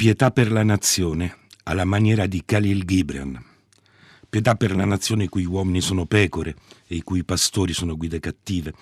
Pietà 0.00 0.30
per 0.30 0.50
la 0.50 0.62
nazione, 0.62 1.36
alla 1.64 1.84
maniera 1.84 2.24
di 2.24 2.42
Khalil 2.42 2.86
Gibran. 2.86 3.38
Pietà 4.30 4.54
per 4.54 4.74
la 4.74 4.86
nazione 4.86 5.28
cui 5.28 5.44
uomini 5.44 5.82
sono 5.82 6.06
pecore 6.06 6.56
e 6.90 6.96
i 6.96 7.02
cui 7.02 7.22
pastori 7.22 7.72
sono 7.72 7.96
guide 7.96 8.18
cattive. 8.18 8.74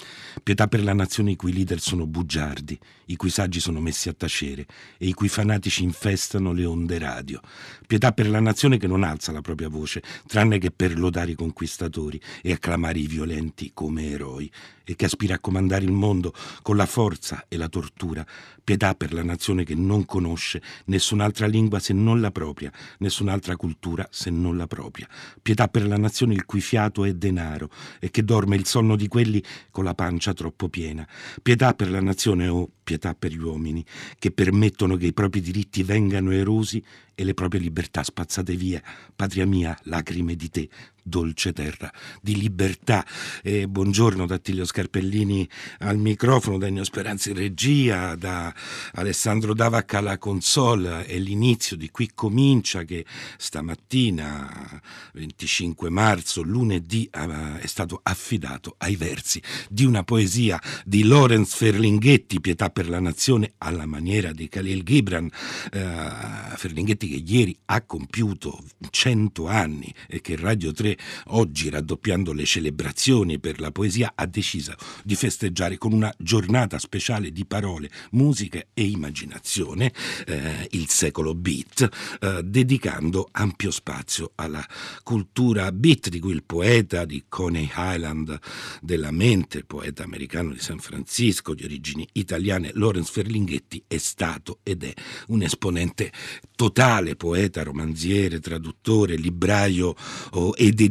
Pietà 0.42 0.66
per 0.66 0.82
la 0.82 0.95
nazione 0.95 1.32
i 1.32 1.36
cui 1.36 1.52
leader 1.52 1.79
sono 1.79 2.06
bugiardi, 2.06 2.79
i 3.06 3.16
cui 3.16 3.29
saggi 3.29 3.61
sono 3.61 3.80
messi 3.80 4.08
a 4.08 4.14
tacere 4.14 4.66
e 4.96 5.08
i 5.08 5.12
cui 5.12 5.29
fanatici 5.29 5.82
infestano 5.82 6.52
le 6.52 6.64
onde 6.64 6.98
radio. 6.98 7.39
Pietà 7.86 8.12
per 8.12 8.30
la 8.30 8.40
nazione 8.40 8.79
che 8.79 8.86
non 8.86 9.02
alza 9.02 9.30
la 9.30 9.43
propria 9.43 9.68
voce, 9.68 10.02
tranne 10.26 10.57
che 10.58 10.71
per 10.71 10.98
lodare 10.98 11.32
i 11.32 11.34
conquistatori 11.34 12.18
e 12.40 12.52
acclamare 12.52 12.98
i 12.98 13.07
violenti 13.07 13.72
come 13.75 14.09
eroi 14.09 14.50
e 14.84 14.96
che 14.96 15.04
aspira 15.04 15.34
a 15.34 15.38
comandare 15.38 15.84
il 15.84 15.93
mondo 15.93 16.32
con 16.62 16.77
la 16.77 16.86
forza 16.86 17.45
e 17.46 17.59
la 17.59 17.68
tortura. 17.68 18.27
Pietà 18.64 18.95
per 18.95 19.12
la 19.12 19.22
nazione 19.22 19.64
che 19.64 19.75
non 19.75 20.06
conosce 20.06 20.62
nessun'altra 20.86 21.46
lingua 21.46 21.79
se 21.79 21.93
non 21.93 22.20
la 22.20 22.31
propria, 22.31 22.72
nessun'altra 22.98 23.56
cultura 23.56 24.06
se 24.11 24.31
non 24.31 24.56
la 24.56 24.67
propria. 24.67 25.06
Pietà 25.43 25.68
per 25.68 25.86
la 25.86 25.98
nazione 25.98 26.32
il 26.32 26.46
cui 26.46 26.61
fiato 26.61 27.04
è 27.04 27.12
denaro 27.12 27.70
e 27.98 28.11
che 28.11 28.25
dorme 28.25 28.57
il 28.57 28.66
sonno 28.66 28.96
di 28.96 29.08
quelli 29.08 29.43
con 29.70 29.84
la 29.84 29.94
pancia 29.94 30.32
troppo 30.32 30.68
piena. 30.68 31.06
Pietà 31.43 31.75
per 31.75 31.90
la 31.90 32.00
nazione 32.00 32.48
o 32.48 32.69
pietà 32.83 33.14
per 33.14 33.33
gli 33.33 33.42
uomini 33.42 33.84
che 34.19 34.30
permettono 34.30 34.97
che 34.97 35.06
i 35.06 35.12
propri 35.12 35.41
diritti 35.41 35.83
vengano 35.83 36.30
erosi 36.33 36.83
e 37.14 37.25
le 37.25 37.34
proprie 37.34 37.61
libertà 37.61 38.03
spazzate 38.03 38.55
via. 38.55 38.83
Patria 39.14 39.47
mia, 39.47 39.77
lacrime 39.84 40.36
di 40.36 40.48
te, 40.50 40.69
dolce 41.08 41.53
terra 41.53 41.92
di 42.20 42.36
libertà. 42.36 43.05
E 43.42 43.67
buongiorno 43.67 44.27
da 44.27 44.36
Attilio 44.36 44.64
Scarpellini 44.64 45.48
al 45.78 45.98
microfono, 45.98 46.58
da 46.58 46.67
Ennio 46.67 46.84
Speranzi 46.84 47.31
in 47.31 47.36
regia, 47.36 48.14
da 48.14 48.55
Alessandro 48.92 49.55
Davac 49.55 49.94
alla 49.94 50.19
console. 50.19 51.05
È 51.06 51.19
l'inizio 51.19 51.77
di 51.77 51.91
Qui 51.91 52.11
Comincia 52.14 52.84
che 52.84 53.05
stamattina, 53.36 54.81
25 55.14 55.91
marzo, 55.91 56.42
lunedì, 56.42 57.09
è 57.11 57.67
stato 57.67 58.01
affidato 58.03 58.75
ai 58.79 58.97
versi 58.97 59.42
di 59.69 59.84
una 59.84 60.05
poesia 60.05 60.61
di 60.84 61.05
Lorenz 61.05 61.55
Ferlinghetti, 61.55 62.41
Pietà 62.41 62.70
per 62.70 62.89
la 62.89 63.01
Nazione, 63.01 63.55
alla 63.59 63.86
maniera 63.86 64.33
di 64.33 64.48
Khalil 64.48 64.83
Gibran. 64.83 65.31
Uh, 65.73 66.56
Ferlinghetti 66.56 67.09
che 67.09 67.23
ieri 67.25 67.56
ha 67.67 67.83
compiuto 67.83 68.62
100 68.91 69.47
anni 69.47 69.92
e 70.06 70.20
che 70.20 70.36
Radio 70.36 70.73
3 70.73 70.97
oggi, 71.27 71.71
raddoppiando 71.71 72.33
le 72.33 72.45
celebrazioni 72.45 73.39
per 73.39 73.61
la 73.61 73.71
poesia, 73.71 74.13
ha 74.15 74.27
deciso 74.27 74.75
di 75.05 75.15
festeggiare 75.15 75.79
con 75.79 75.93
una 75.93 76.13
giornata 76.19 76.79
speciale 76.79 77.31
di 77.33 77.45
parole, 77.45 77.91
musica 78.13 78.63
e 78.75 78.85
immaginazione, 78.85 79.93
eh, 80.27 80.69
il 80.73 80.89
secolo 80.89 81.35
beat, 81.35 81.89
eh, 82.21 82.43
dedicando 82.45 83.29
ampio 83.33 83.71
spazio 83.71 84.33
alla 84.35 84.67
cultura 85.03 85.71
beat 85.73 86.09
di 86.09 86.19
cui 86.19 86.33
il 86.33 86.45
poeta 86.45 87.05
di 87.05 87.25
Coney 87.29 87.71
Island 87.77 88.39
della 88.81 89.11
mente, 89.11 89.65
poeta 89.65 90.03
americano 90.03 90.53
di 90.53 90.61
San 90.61 90.79
Francisco 90.79 91.55
di 91.55 91.65
origini 91.65 92.07
italiane, 92.13 92.71
Lorenz 92.75 93.11
Ferlinghetti, 93.11 93.85
è 93.87 93.99
stato 93.99 94.61
ed 94.63 94.85
è 94.85 94.93
un 95.29 95.43
esponente 95.43 96.13
totale, 96.55 97.17
poeta, 97.17 97.63
romanziere, 97.63 98.41
traduttore, 98.41 99.17
libraio 99.17 99.95
oh, 100.31 100.55
ed 100.57 100.81
editore 100.81 100.88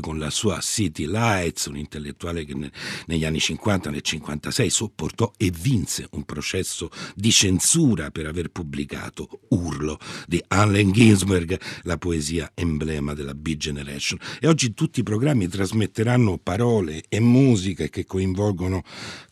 con 0.00 0.18
la 0.18 0.30
sua 0.30 0.60
City 0.60 1.06
Lights, 1.06 1.66
un 1.66 1.76
intellettuale 1.76 2.44
che 2.44 2.54
ne, 2.54 2.70
negli 3.06 3.24
anni 3.24 3.38
50 3.38 3.90
nel 3.90 4.00
56 4.00 4.70
sopportò 4.70 5.30
e 5.36 5.50
vinse 5.50 6.08
un 6.12 6.24
processo 6.24 6.90
di 7.14 7.30
censura 7.30 8.10
per 8.10 8.26
aver 8.26 8.48
pubblicato 8.48 9.40
Urlo 9.48 9.98
di 10.26 10.42
Allen 10.48 10.92
Ginsberg, 10.92 11.60
la 11.82 11.98
poesia 11.98 12.52
emblema 12.54 13.14
della 13.14 13.34
Big 13.34 13.58
Generation. 13.58 14.18
E 14.40 14.48
oggi 14.48 14.74
tutti 14.74 15.00
i 15.00 15.02
programmi 15.02 15.48
trasmetteranno 15.48 16.38
parole 16.38 17.04
e 17.08 17.20
musiche 17.20 17.90
che 17.90 18.04
coinvolgono 18.04 18.82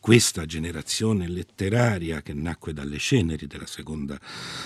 questa 0.00 0.44
generazione 0.44 1.28
letteraria 1.28 2.20
che 2.20 2.34
nacque 2.34 2.74
dalle 2.74 2.98
ceneri 2.98 3.46
della 3.46 3.66
seconda 3.66 4.20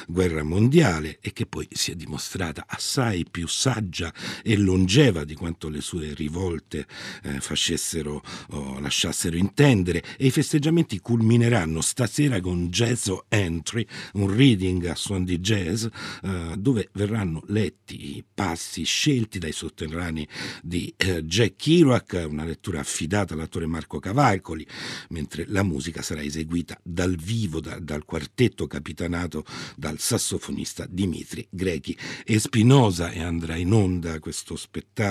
guerra 0.08 0.42
mondiale 0.42 1.18
e 1.20 1.32
che 1.32 1.46
poi 1.46 1.68
si 1.70 1.92
è 1.92 1.94
dimostrata 1.94 2.64
assai 2.66 3.24
più 3.30 3.46
saggia 3.46 4.12
e 4.42 4.56
longeva 4.56 5.24
di 5.28 5.34
quanto 5.34 5.68
le 5.68 5.82
sue 5.82 6.14
rivolte 6.14 6.86
eh, 7.22 7.38
facessero 7.40 8.22
o 8.52 8.80
lasciassero 8.80 9.36
intendere. 9.36 10.02
E 10.16 10.26
i 10.26 10.30
festeggiamenti 10.30 11.00
culmineranno 11.00 11.82
stasera 11.82 12.40
con 12.40 12.68
Jazz 12.68 13.10
Entry, 13.28 13.86
un 14.14 14.34
reading 14.34 14.86
a 14.86 14.94
suon 14.94 15.24
di 15.24 15.38
jazz 15.38 15.84
eh, 15.84 16.54
dove 16.56 16.88
verranno 16.94 17.42
letti 17.48 18.16
i 18.16 18.24
passi 18.32 18.84
scelti 18.84 19.38
dai 19.38 19.52
sotterranei 19.52 20.26
di 20.62 20.92
eh, 20.96 21.22
Jack 21.24 21.56
Kerouac, 21.56 22.24
una 22.26 22.44
lettura 22.44 22.80
affidata 22.80 23.34
all'attore 23.34 23.66
Marco 23.66 23.98
Cavalcoli, 23.98 24.66
mentre 25.10 25.44
la 25.48 25.62
musica 25.62 26.00
sarà 26.00 26.22
eseguita 26.22 26.80
dal 26.82 27.16
vivo 27.16 27.60
da, 27.60 27.78
dal 27.78 28.06
quartetto 28.06 28.66
capitanato 28.66 29.44
dal 29.76 29.98
sassofonista 29.98 30.86
Dimitri 30.88 31.46
Grechi 31.50 31.94
e 32.24 32.38
Spinosa 32.38 33.10
e 33.10 33.20
andrà 33.20 33.56
in 33.56 33.72
onda 33.72 34.18
questo 34.20 34.56
spettacolo 34.56 35.07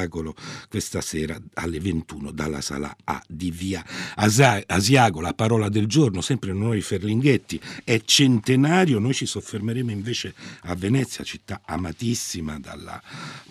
questa 0.70 1.02
sera 1.02 1.40
alle 1.54 1.80
21 1.80 2.32
dalla 2.32 2.62
sala 2.62 2.96
A 3.06 3.22
di 3.28 3.50
via 3.50 3.84
Asiago, 4.16 5.22
la 5.22 5.34
parola 5.34 5.70
del 5.70 5.88
giorno, 5.88 6.22
sempre 6.22 6.54
noi 6.54 6.82
Ferlinghetti, 6.82 7.60
è 7.84 8.02
centenario, 8.04 9.00
noi 9.00 9.14
ci 9.14 9.26
soffermeremo 9.26 9.92
invece 9.92 10.34
a 10.62 10.76
Venezia, 10.76 11.24
città 11.24 11.62
amatissima 11.66 12.60
dalla 12.60 13.02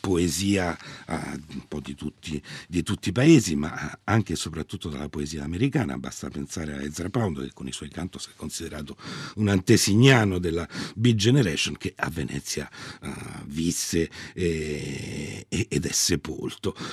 poesia 0.01 0.77
uh, 1.09 1.13
un 1.15 1.67
po' 1.67 1.81
di 1.81 1.95
tutti, 1.95 2.41
di 2.69 2.83
tutti 2.83 3.09
i 3.09 3.13
paesi, 3.13 3.57
ma 3.57 3.99
anche 4.05 4.35
e 4.35 4.37
soprattutto 4.37 4.89
dalla 4.89 5.09
poesia 5.09 5.43
americana, 5.43 5.99
basta 5.99 6.29
pensare 6.29 6.75
a 6.75 6.83
Ezra 6.83 7.09
Pound 7.09 7.43
che 7.43 7.51
con 7.53 7.67
i 7.67 7.73
suoi 7.73 7.89
cantos 7.89 8.29
è 8.29 8.33
considerato 8.37 8.97
un 9.37 9.49
antesignano 9.49 10.39
della 10.39 10.69
Big 10.95 11.17
Generation 11.17 11.77
che 11.77 11.93
a 11.97 12.11
Venezia 12.11 12.69
uh, 13.03 13.09
visse 13.47 14.11
e, 14.35 15.47
e, 15.49 15.67
ed 15.69 15.87
è 15.87 15.93
sepolto. 15.93 16.36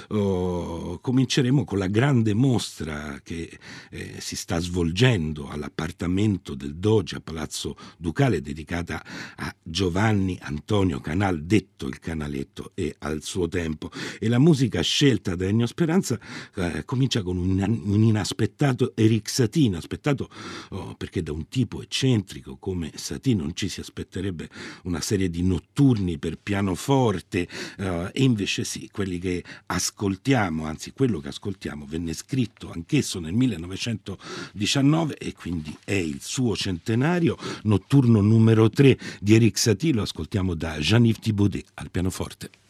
Oh, 0.10 1.00
cominceremo 1.00 1.64
con 1.64 1.78
la 1.78 1.88
grande 1.88 2.34
mostra 2.34 3.20
che 3.24 3.60
eh, 3.90 4.16
si 4.20 4.36
sta 4.36 4.60
svolgendo 4.60 5.50
all'appartamento 5.50 6.56
del 6.56 6.76
Doge 6.76 7.18
a 7.18 7.22
Palazzo 7.22 7.76
Ducale 7.98 8.42
dedicata 8.42 9.04
a 9.36 9.54
Giovanni 9.62 10.38
Antonio 10.42 11.00
Canal, 11.00 11.44
detto 11.44 11.88
il 11.88 12.00
Canaletto 12.00 12.72
e 12.76 12.96
al 13.00 13.22
suo 13.24 13.48
tempo. 13.48 13.90
E 14.20 14.28
la 14.28 14.40
musica 14.40 14.82
scelta 14.82 15.36
da 15.36 15.46
Ennio 15.46 15.68
Speranza 15.68 16.20
eh, 16.56 16.84
comincia 16.86 17.22
con 17.22 17.38
un, 17.38 17.82
un 17.86 18.04
inaspettato 18.04 18.94
Eric 18.96 19.30
Satie, 19.30 19.76
aspettato 19.76 20.30
oh, 20.70 20.96
perché 20.96 21.24
da 21.24 21.32
un 21.32 21.48
tipo 21.48 21.82
eccentrico 21.82 22.58
come 22.58 22.92
Satie 22.96 23.36
non 23.36 23.56
ci 23.56 23.70
si 23.70 23.80
aspetterebbe 23.80 24.50
una 24.84 25.02
serie 25.02 25.30
di 25.30 25.42
notturni 25.44 26.18
per 26.18 26.38
pianoforte 26.38 27.48
uh, 27.78 28.10
e 28.12 28.24
invece 28.24 28.64
sì, 28.64 28.90
quelli 28.92 29.20
che 29.20 29.33
ascoltiamo, 29.68 30.66
anzi 30.66 30.92
quello 30.92 31.20
che 31.20 31.30
ascoltiamo 31.30 31.86
venne 31.88 32.14
scritto 32.14 32.72
anch'esso 32.72 33.20
nel 33.20 33.34
1919 33.34 35.18
e 35.18 35.34
quindi 35.34 35.76
è 35.84 35.94
il 35.94 36.22
suo 36.22 36.56
centenario, 36.56 37.38
notturno 37.64 38.22
numero 38.22 38.70
3 38.70 38.98
di 39.20 39.36
Eric 39.36 39.58
Satie, 39.58 39.94
lo 39.94 40.02
ascoltiamo 40.02 40.54
da 40.54 40.78
Jean-Yves 40.78 41.22
Thibaudet 41.22 41.72
al 41.76 41.90
pianoforte. 41.90 42.63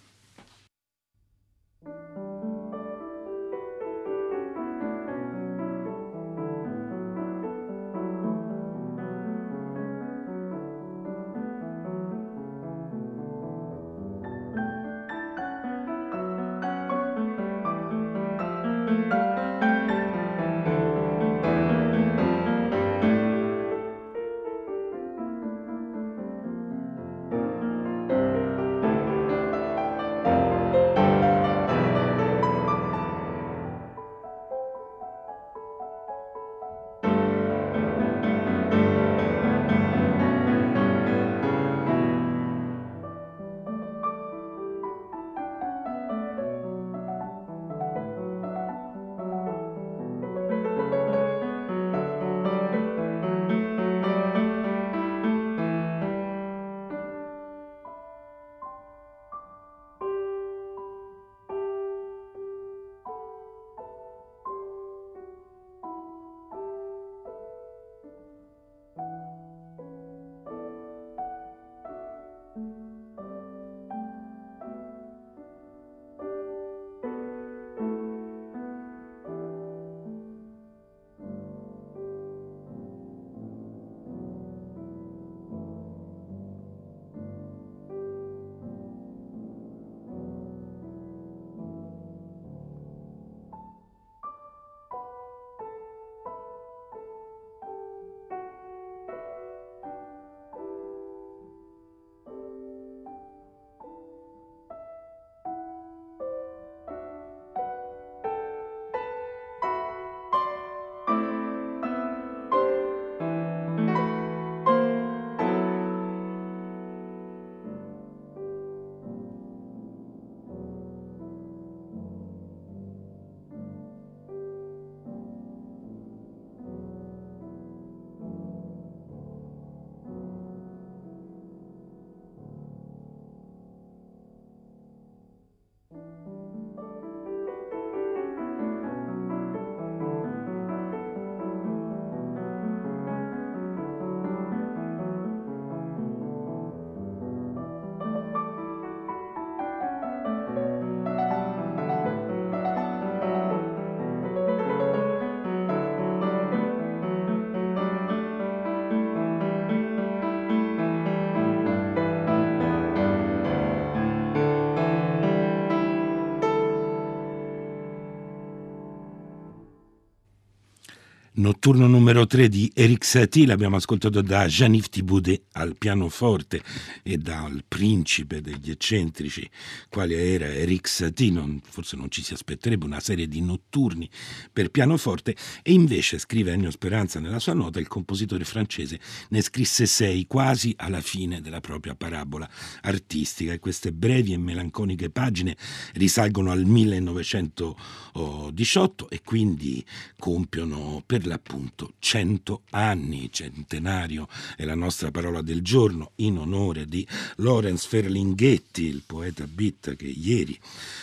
Notturno 171.35 171.87
numero 171.87 172.27
3 172.27 172.47
di 172.47 172.71
Eric 172.75 173.03
Satie 173.03 173.47
l'abbiamo 173.47 173.77
ascoltato 173.77 174.21
da 174.21 174.45
Jean-Yves 174.45 174.89
Thibaudet 174.89 175.45
al 175.53 175.75
pianoforte 175.75 176.61
e 177.01 177.17
dal 177.17 177.63
principe 177.67 178.39
degli 178.39 178.69
eccentrici, 178.69 179.49
quale 179.89 180.31
era 180.31 180.45
Eric 180.45 180.87
Satie, 180.87 181.31
non, 181.31 181.59
forse 181.67 181.95
non 181.95 182.11
ci 182.11 182.21
si 182.21 182.33
aspetterebbe 182.33 182.85
una 182.85 182.99
serie 182.99 183.27
di 183.27 183.41
notturni 183.41 184.07
per 184.51 184.69
pianoforte. 184.69 185.35
E 185.63 185.73
invece, 185.73 186.19
scrive 186.19 186.51
Ennio 186.51 186.69
Speranza 186.69 187.19
nella 187.19 187.39
sua 187.39 187.53
nota, 187.53 187.79
il 187.79 187.87
compositore 187.87 188.43
francese 188.43 188.99
ne 189.29 189.41
scrisse 189.41 189.87
sei 189.87 190.27
quasi 190.27 190.75
alla 190.77 191.01
fine 191.01 191.41
della 191.41 191.61
propria 191.61 191.95
parabola 191.95 192.47
artistica. 192.81 193.53
E 193.53 193.59
queste 193.59 193.91
brevi 193.91 194.33
e 194.33 194.37
melanconiche 194.37 195.09
pagine 195.09 195.57
risalgono 195.93 196.51
al 196.51 196.63
1918 196.63 199.09
e 199.09 199.21
quindi 199.23 199.83
compiono 200.19 201.01
per 201.03 201.21
per 201.23 201.27
l'appunto 201.27 201.93
100 201.99 202.63
anni, 202.71 203.31
centenario 203.31 204.27
è 204.57 204.65
la 204.65 204.75
nostra 204.75 205.09
parola 205.09 205.41
del 205.41 205.61
giorno 205.61 206.11
in 206.15 206.37
onore 206.37 206.85
di 206.85 207.07
Lorenz 207.37 207.85
Ferlinghetti, 207.85 208.83
il 208.83 209.03
poeta 209.05 209.47
beat 209.47 209.95
che 209.95 210.07
ieri, 210.07 210.59